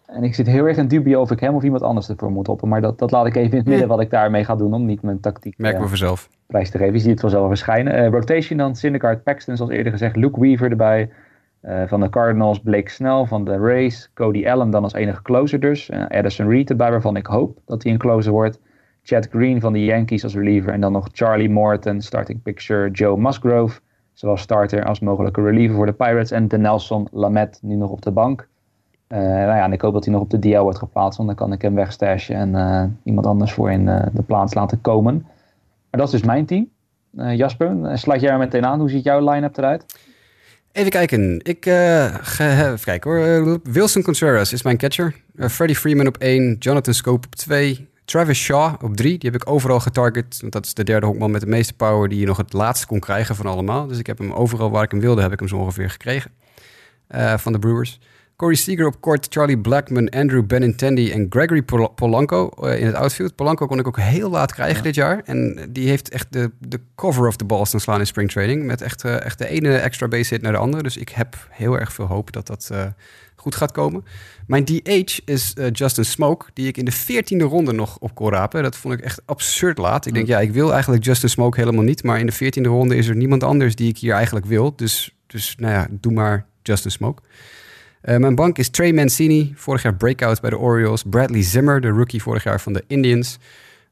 [0.07, 2.47] En ik zit heel erg in dubio of ik hem of iemand anders ervoor moet
[2.47, 2.69] hoppen.
[2.69, 4.85] Maar dat, dat laat ik even in het midden wat ik daarmee ga doen om
[4.85, 6.29] niet mijn tactiek Merken eh, we vanzelf.
[6.47, 6.93] prijs te geven.
[6.93, 7.93] Je ziet het vanzelf verschijnen.
[7.93, 10.17] Eh, rotation dan, Syndergaard, Paxton zoals eerder gezegd.
[10.17, 11.11] Luke Weaver erbij.
[11.61, 13.25] Eh, van de Cardinals, Blake Snell.
[13.25, 15.91] Van de Rays, Cody Allen dan als enige closer dus.
[15.91, 18.61] Addison Reed erbij, waarvan ik hoop dat hij een closer wordt.
[19.03, 20.73] Chad Green van de Yankees als reliever.
[20.73, 22.91] En dan nog Charlie Morton, starting pitcher.
[22.91, 23.81] Joe Musgrove,
[24.13, 26.31] zowel starter als mogelijke reliever voor de Pirates.
[26.31, 28.49] En de Nelson Lamet nu nog op de bank.
[29.07, 31.17] Eh, nou ja, en ik hoop dat hij nog op de DL wordt geplaatst.
[31.17, 34.81] Want dan kan ik hem wegstashen en eh, iemand anders voor in de plaats laten
[34.81, 35.15] komen.
[35.91, 36.69] Maar dat is dus mijn team.
[37.11, 38.81] Jasper, sluit jij er meteen aan.
[38.81, 40.08] Hoe ziet jouw line-up eruit?
[40.73, 41.41] Even kijken.
[41.43, 43.21] Ik ga even kijken hoor.
[43.21, 45.15] Eh, Wilson Contreras is mijn catcher.
[45.37, 46.57] Eh, Freddie Freeman op 1.
[46.59, 47.89] Jonathan Scope op 2.
[48.05, 49.19] Travis Shaw op 3.
[49.19, 50.39] Die heb ik overal getarget.
[50.41, 52.87] Want dat is de derde honkman met de meeste power die je nog het laatst
[52.87, 53.87] kon krijgen van allemaal.
[53.87, 56.31] Dus ik heb hem overal waar ik hem wilde, heb ik hem zo ongeveer gekregen.
[57.37, 58.01] Van de Brewers.
[58.39, 62.95] Corey Seager op kort, Charlie Blackman, Andrew Benintendi en Gregory Pol- Polanco eh, in het
[62.95, 63.35] outfield.
[63.35, 65.21] Polanco kon ik ook heel laat krijgen dit jaar.
[65.25, 68.65] En die heeft echt de, de cover of the balls staan slaan in spring training.
[68.65, 70.83] Met echt, eh, echt de ene extra base hit naar de andere.
[70.83, 72.85] Dus ik heb heel erg veel hoop dat dat eh,
[73.37, 74.05] goed gaat komen.
[74.47, 78.63] Mijn DH is Justin Smoke, die ik in de veertiende ronde nog op kon rapen.
[78.63, 80.07] Dat vond ik echt absurd laat.
[80.07, 82.03] Ik denk, ja, ik wil eigenlijk Justin Smoke helemaal niet.
[82.03, 84.77] Maar in de veertiende ronde is er niemand anders die ik hier eigenlijk wil.
[84.77, 87.23] Dus, dus nou ja, doe maar Justin Smoke.
[88.01, 91.03] Eh, mijn bank is Trey Mancini, vorig jaar breakout bij de Orioles.
[91.03, 93.39] Bradley Zimmer, de rookie vorig jaar van de Indians.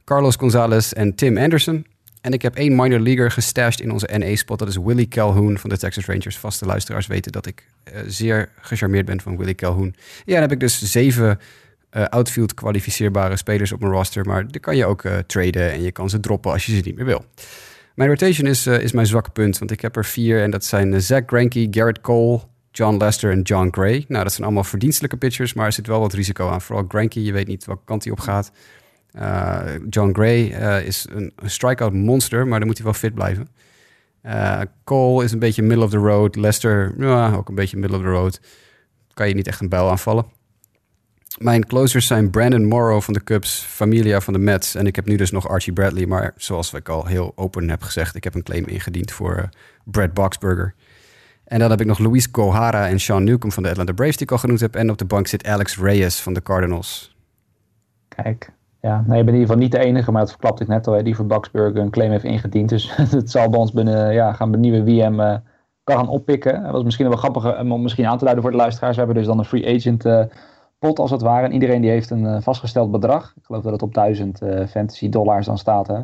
[0.05, 1.87] Carlos Gonzalez en Tim Anderson.
[2.21, 4.59] En ik heb één minor leaguer gestashed in onze NA-spot.
[4.59, 6.39] Dat is Willie Calhoun van de Texas Rangers.
[6.39, 9.95] Vaste luisteraars weten dat ik eh, zeer gecharmeerd ben van Willie Calhoun.
[10.25, 11.39] Ja, dan heb ik dus zeven
[11.91, 14.25] eh, outfield kwalificeerbare spelers op mijn roster.
[14.25, 16.97] Maar die kan je ook traden en je kan ze droppen als je ze niet
[16.97, 17.25] meer wil.
[17.95, 20.43] Mijn rotation is, is mijn zwakke punt, want ik heb er vier.
[20.43, 22.41] En dat zijn Zach Greinke, Garrett Cole,
[22.77, 24.05] John Lester en John Gray.
[24.09, 26.61] Nou, dat zijn allemaal verdienstelijke pitchers, maar er zit wel wat risico aan.
[26.61, 28.51] Vooral Greinke, je weet niet welke kant hij op gaat.
[29.19, 33.49] Uh, John Gray uh, is een, strikeout monster, maar dan moet hij wel fit blijven.
[34.23, 36.37] Uh, Cole is een beetje middle of the road.
[36.37, 38.41] Lester, ja, ook een beetje middle of the road.
[39.15, 40.25] Kan je niet echt een bijl aanvallen.
[41.39, 44.75] Mijn closers zijn Brandon Morrow van de Cubs, Familia van de Mets.
[44.75, 46.07] En ik heb nu dus nog Archie Bradley.
[46.07, 49.49] Maar zoals ik al heel open heb gezegd, ik heb een claim ingediend voor
[49.85, 50.75] Brad Boxberger.
[51.47, 54.27] En dan heb ik nog Luis Gohara en Sean Newcomb van de Atlanta Braves, die
[54.27, 54.75] ik al genoemd heb.
[54.75, 57.17] En op de bank zit Alex Reyes van de Cardinals.
[58.09, 60.69] Kijk, ja, nee, je bent in ieder geval niet de enige, maar dat verklapte ik
[60.69, 62.69] net al, hè, die voor Boxburger een claim heeft ingediend.
[62.69, 65.37] Dus het zal bij ons binnen, ja, gaan benieuwen wie hem uh,
[65.85, 66.63] kan gaan oppikken.
[66.63, 68.97] Dat was misschien wel grappig om misschien aan te duiden voor de luisteraars.
[68.97, 70.25] We hebben dus dan een free agent uh,
[70.79, 71.47] pot als het ware.
[71.47, 73.33] En iedereen die heeft een vastgesteld bedrag.
[73.37, 74.39] Ik geloof dat het op 1000
[74.69, 75.87] fantasy dollars dan staat.
[75.87, 76.01] Hè.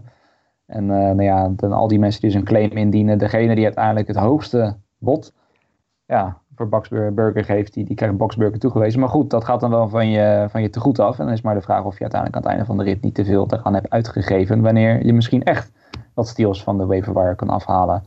[0.67, 4.07] En nou ja, dan al die mensen die dus een claim indienen, degene die uiteindelijk
[4.07, 5.33] het hoogste bod
[6.13, 9.01] ja, voor Boxburger geeft, die, die krijgt Boxburger toegewezen.
[9.01, 11.19] Maar goed, dat gaat dan wel van je, van je te goed af.
[11.19, 13.03] En dan is maar de vraag of je uiteindelijk aan het einde van de rit
[13.03, 14.61] niet te veel eraan hebt uitgegeven.
[14.61, 15.71] Wanneer je misschien echt
[16.15, 18.05] wat steals van de waiver kan afhalen.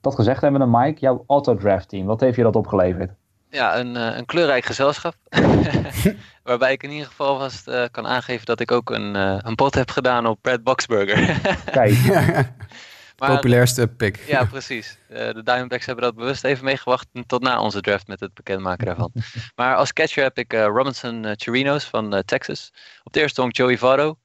[0.00, 2.06] Dat gezegd hebben we dan, Mike, jouw autodraft team.
[2.06, 3.10] Wat heeft je dat opgeleverd?
[3.50, 5.14] Ja, een, uh, een kleurrijk gezelschap.
[6.44, 9.54] Waarbij ik in ieder geval vast uh, kan aangeven dat ik ook een, uh, een
[9.54, 11.40] pot heb gedaan op Brad Boxburger.
[11.70, 11.94] Kijk.
[13.18, 14.24] Maar, Populairste pick.
[14.26, 14.98] Ja, precies.
[15.10, 18.86] Uh, de Diamondbacks hebben dat bewust even meegewacht tot na onze draft met het bekendmaken
[18.86, 19.12] daarvan.
[19.56, 22.72] maar als catcher heb ik uh, Robinson uh, Chirinos van Texas.
[23.04, 24.18] Op de eerste honk Joey Votto.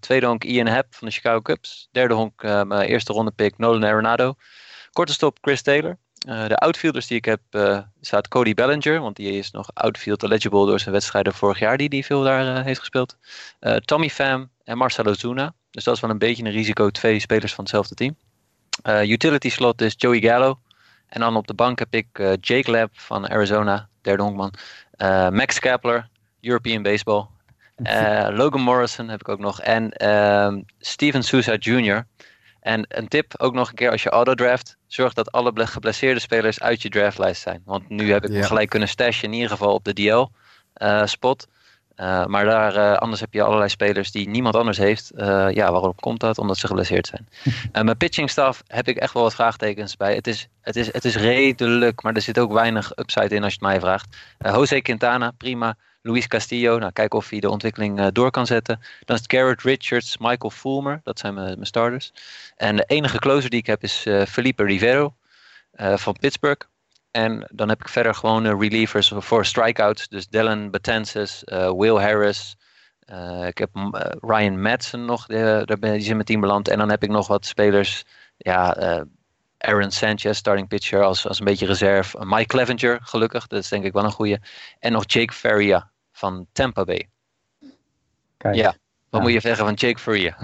[0.00, 1.88] tweede honk Ian Happ van de Chicago Cubs.
[1.92, 4.34] Derde honk mijn eerste ronde pick Nolan Arenado.
[4.92, 5.98] Korte stop Chris Taylor.
[6.18, 7.40] de outfielders die ik heb
[8.00, 11.88] staat Cody Bellinger, want die is nog outfield eligible door zijn wedstrijden vorig jaar die
[11.88, 13.16] hij veel daar heeft gespeeld.
[13.84, 15.54] Tommy Pham en Marcelo Zuna.
[15.70, 18.16] Dus dat is wel een beetje een risico, twee spelers van hetzelfde team.
[18.82, 20.58] Uh, utility slot is Joey Gallo.
[21.08, 24.52] En dan op de bank heb ik uh, Jake Lab van Arizona, derde honkman.
[24.98, 26.08] Uh, Max Kepler,
[26.40, 27.26] European Baseball.
[28.38, 29.60] Logan Morrison heb ik ook nog.
[29.60, 32.06] En ehm, Steven Souza Jr.
[32.60, 34.76] En een tip ook nog een keer als je autodraft.
[34.86, 37.62] Zorg dat alle geblesseerde spelers uit je draftlijst zijn.
[37.64, 38.36] Want nu heb ik Ja.
[38.36, 40.26] hem gelijk kunnen stashen in ieder geval op de DL
[41.04, 41.46] spot.
[41.96, 45.10] Uh, maar daar, uh, anders heb je allerlei spelers die niemand anders heeft.
[45.16, 46.38] Uh, ja, waarom komt dat?
[46.38, 47.28] Omdat ze geblesseerd zijn.
[47.86, 50.14] mijn pitching staff heb ik echt wel wat vraagtekens bij.
[50.14, 53.52] Het is, het, is, het is redelijk, maar er zit ook weinig upside in als
[53.52, 54.16] je het mij vraagt.
[54.38, 55.76] Jose Quintana, prima.
[56.02, 58.80] Luis Castillo, nou kijk of hij de ontwikkeling door kan zetten.
[59.04, 62.12] Dan is het Garrett Richards, Michael Fulmer, dat zijn mijn, mijn starters.
[62.56, 65.14] En de enige closer die ik heb is Felipe Rivero
[65.76, 66.66] van Pittsburgh.
[67.16, 70.08] En dan heb ik verder gewoon uh, relievers voor strikeouts.
[70.08, 72.56] Dus Dylan Betances, uh, Will Harris.
[73.06, 73.70] Uh, ik heb
[74.20, 76.68] Ryan Madsen nog, die, die is in mijn team beland.
[76.68, 78.04] En dan heb ik nog wat spelers.
[78.36, 78.76] Ja,
[79.58, 82.24] Aaron Sanchez, starting pitcher, als, als een beetje reserve.
[82.24, 83.46] Mike Clevenger, gelukkig.
[83.46, 84.40] Dat is denk ik wel een goede.
[84.78, 87.08] En nog Jake Faria van Tampa Bay.
[88.36, 88.54] Kijk.
[88.54, 88.74] Ja,
[89.14, 90.36] wat moet je zeggen van Jake Faria?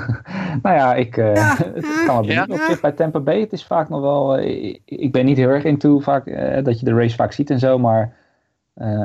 [0.62, 1.34] nou ja, ik uh,
[1.74, 3.40] het kan wel benieuwd op zich bij Tampa Bay.
[3.40, 4.38] Het is vaak nog wel...
[4.38, 7.50] Uh, ik ben niet heel erg into vaak, uh, dat je de race vaak ziet
[7.50, 8.12] en zo, maar...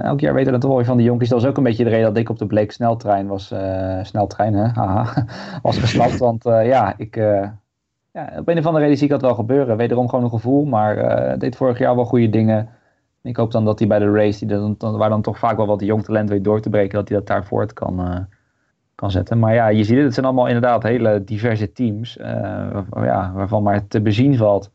[0.03, 1.30] elk jaar weten we toch wel van de jonkies.
[1.30, 3.53] Dat was ook een beetje de reden dat ik op de Blake sneltrein was.
[4.03, 4.68] sneltrein, hè?
[4.68, 5.26] Haha.
[5.62, 6.18] was geslapt.
[6.18, 7.16] want ja, ik...
[8.12, 9.78] ja, op een of andere reden zie ik dat wel gebeuren.
[9.78, 12.70] Wederom gewoon een gevoel, maar deed vorig jaar wel goede dingen.
[13.24, 15.68] Ik hoop dan dat hij bij de race, die dan, waar dan toch vaak wel
[15.68, 18.28] wat jong talent weet door te breken, dat hij dat daar voort kan
[19.00, 19.39] kan zetten.
[19.39, 22.18] Maar ja, je ziet het, het zijn allemaal inderdaad hele diverse teams.
[22.18, 22.26] Uh,
[22.95, 24.72] ja, waarvan maar te bezien valt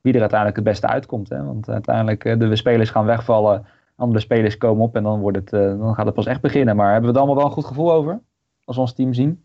[0.00, 1.28] wie er uiteindelijk het beste uitkomt.
[1.28, 1.44] Hè?
[1.44, 3.66] Want uiteindelijk uh, de spelers gaan wegvallen,
[3.96, 6.76] andere spelers komen op en dan, wordt het, uh, dan gaat het pas echt beginnen.
[6.76, 8.20] Maar hebben we er allemaal wel een goed gevoel over
[8.64, 9.42] als we ons team zien?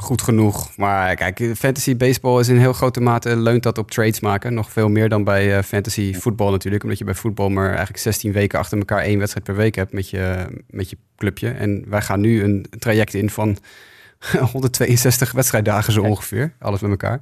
[0.00, 0.76] Goed genoeg.
[0.76, 4.54] Maar kijk, fantasy baseball is in heel grote mate leunt dat op trades maken.
[4.54, 6.82] Nog veel meer dan bij uh, fantasy voetbal natuurlijk.
[6.82, 9.92] Omdat je bij voetbal maar eigenlijk 16 weken achter elkaar één wedstrijd per week hebt
[9.92, 11.50] met je, met je clubje.
[11.50, 13.56] En wij gaan nu een traject in van
[14.52, 16.52] 162 wedstrijddagen zo ongeveer.
[16.58, 17.20] Alles met elkaar.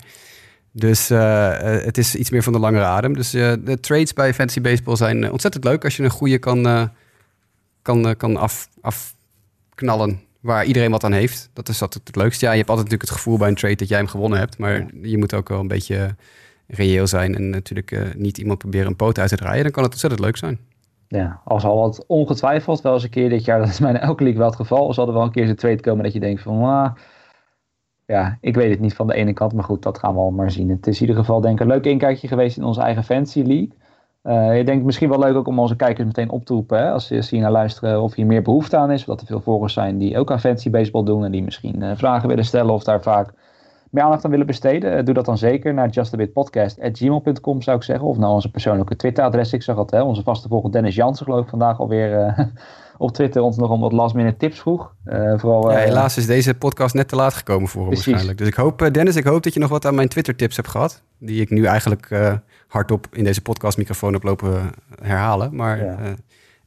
[0.73, 3.15] Dus uh, het is iets meer van de langere adem.
[3.15, 6.91] Dus uh, de trades bij fantasy baseball zijn ontzettend leuk als je een goede kan,
[7.83, 11.51] kan, kan af, afknallen waar iedereen wat aan heeft.
[11.53, 12.45] Dat is altijd het leukste.
[12.45, 14.59] Ja, je hebt altijd natuurlijk het gevoel bij een trade dat jij hem gewonnen hebt.
[14.59, 16.15] Maar je moet ook wel een beetje
[16.67, 17.35] reëel zijn.
[17.35, 19.63] En natuurlijk uh, niet iemand proberen een poot uit te draaien.
[19.63, 20.59] Dan kan het ontzettend leuk zijn.
[21.09, 24.23] Ja, als al wat ongetwijfeld wel eens een keer dit jaar, dat is in elke
[24.23, 26.43] league wel het geval, zal er wel een keer zo'n trade komen dat je denkt
[26.43, 26.95] van, ah,
[28.07, 30.31] ja, ik weet het niet van de ene kant, maar goed, dat gaan we al
[30.31, 30.69] maar zien.
[30.69, 33.43] Het is in ieder geval denk ik een leuk inkijkje geweest in onze eigen fantasy
[33.43, 33.73] league.
[34.23, 36.79] Uh, ik denk misschien wel leuk ook om onze kijkers meteen op te roepen.
[36.79, 39.05] Hè, als, ze hier naar luisteren of hier meer behoefte aan is.
[39.05, 41.25] Omdat er veel volgers zijn die ook aan fantasy baseball doen.
[41.25, 43.33] En die misschien uh, vragen willen stellen of daar vaak
[43.91, 44.99] meer aandacht aan willen besteden.
[44.99, 48.07] Uh, doe dat dan zeker naar justabitpodcast.gmail.com zou ik zeggen.
[48.07, 49.53] Of naar onze persoonlijke Twitter-adres.
[49.53, 52.35] Ik zag het, hè, onze vaste volger Dennis Jansen geloof ik vandaag alweer
[52.99, 54.95] op Twitter ons nog om wat last minute tips vroeg.
[55.37, 58.39] vooral, ja, helaas is deze podcast net te laat gekomen voor hem waarschijnlijk.
[58.39, 60.69] Dus ik hoop, Dennis, ik hoop dat je nog wat aan mijn Twitter tips hebt
[60.69, 61.03] gehad.
[61.19, 62.11] Die ik nu eigenlijk
[62.69, 64.71] hardop in deze podcastmicrofoon op lopen
[65.03, 65.55] herhalen.
[65.55, 66.15] Maar ja.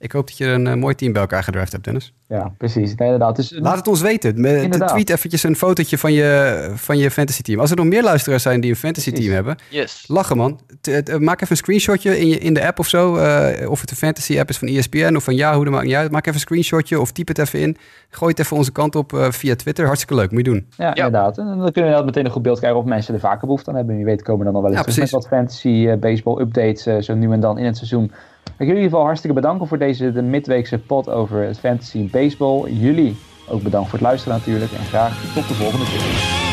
[0.01, 2.13] Ik hoop dat je een uh, mooi team bij elkaar gedraft hebt, Dennis.
[2.27, 2.95] Ja, precies.
[2.95, 3.35] Nee, inderdaad.
[3.35, 4.41] Dus, Laat het ons weten.
[4.41, 7.59] Met, tweet eventjes een fotootje van je, van je fantasy team.
[7.59, 10.03] Als er nog meer luisteraars zijn die een fantasy team hebben, yes.
[10.07, 10.59] lachen man.
[11.19, 13.15] maak even een screenshotje in, je, in de app of zo.
[13.15, 15.95] Uh, of het een fantasy app is van ESPN of van Yahoo, dat maakt niet
[15.95, 16.11] uit.
[16.11, 17.77] Maak even een screenshotje of typ het even in.
[18.09, 19.85] Gooi het even onze kant op uh, via Twitter.
[19.85, 20.67] Hartstikke leuk, moet je doen.
[20.77, 21.37] Ja, ja, inderdaad.
[21.37, 23.75] En dan kunnen we meteen een goed beeld krijgen of mensen er vaker behoefte aan
[23.75, 23.95] hebben.
[23.95, 27.31] Wie weet komen dan nog wel eens ja, met wat fantasy baseball updates zo nu
[27.31, 28.11] en dan in het seizoen.
[28.43, 32.71] Ik wil in ieder geval hartstikke bedanken voor deze de midweekse pod over fantasy baseball.
[32.71, 33.15] Jullie
[33.49, 36.50] ook bedankt voor het luisteren natuurlijk en graag tot de volgende keer.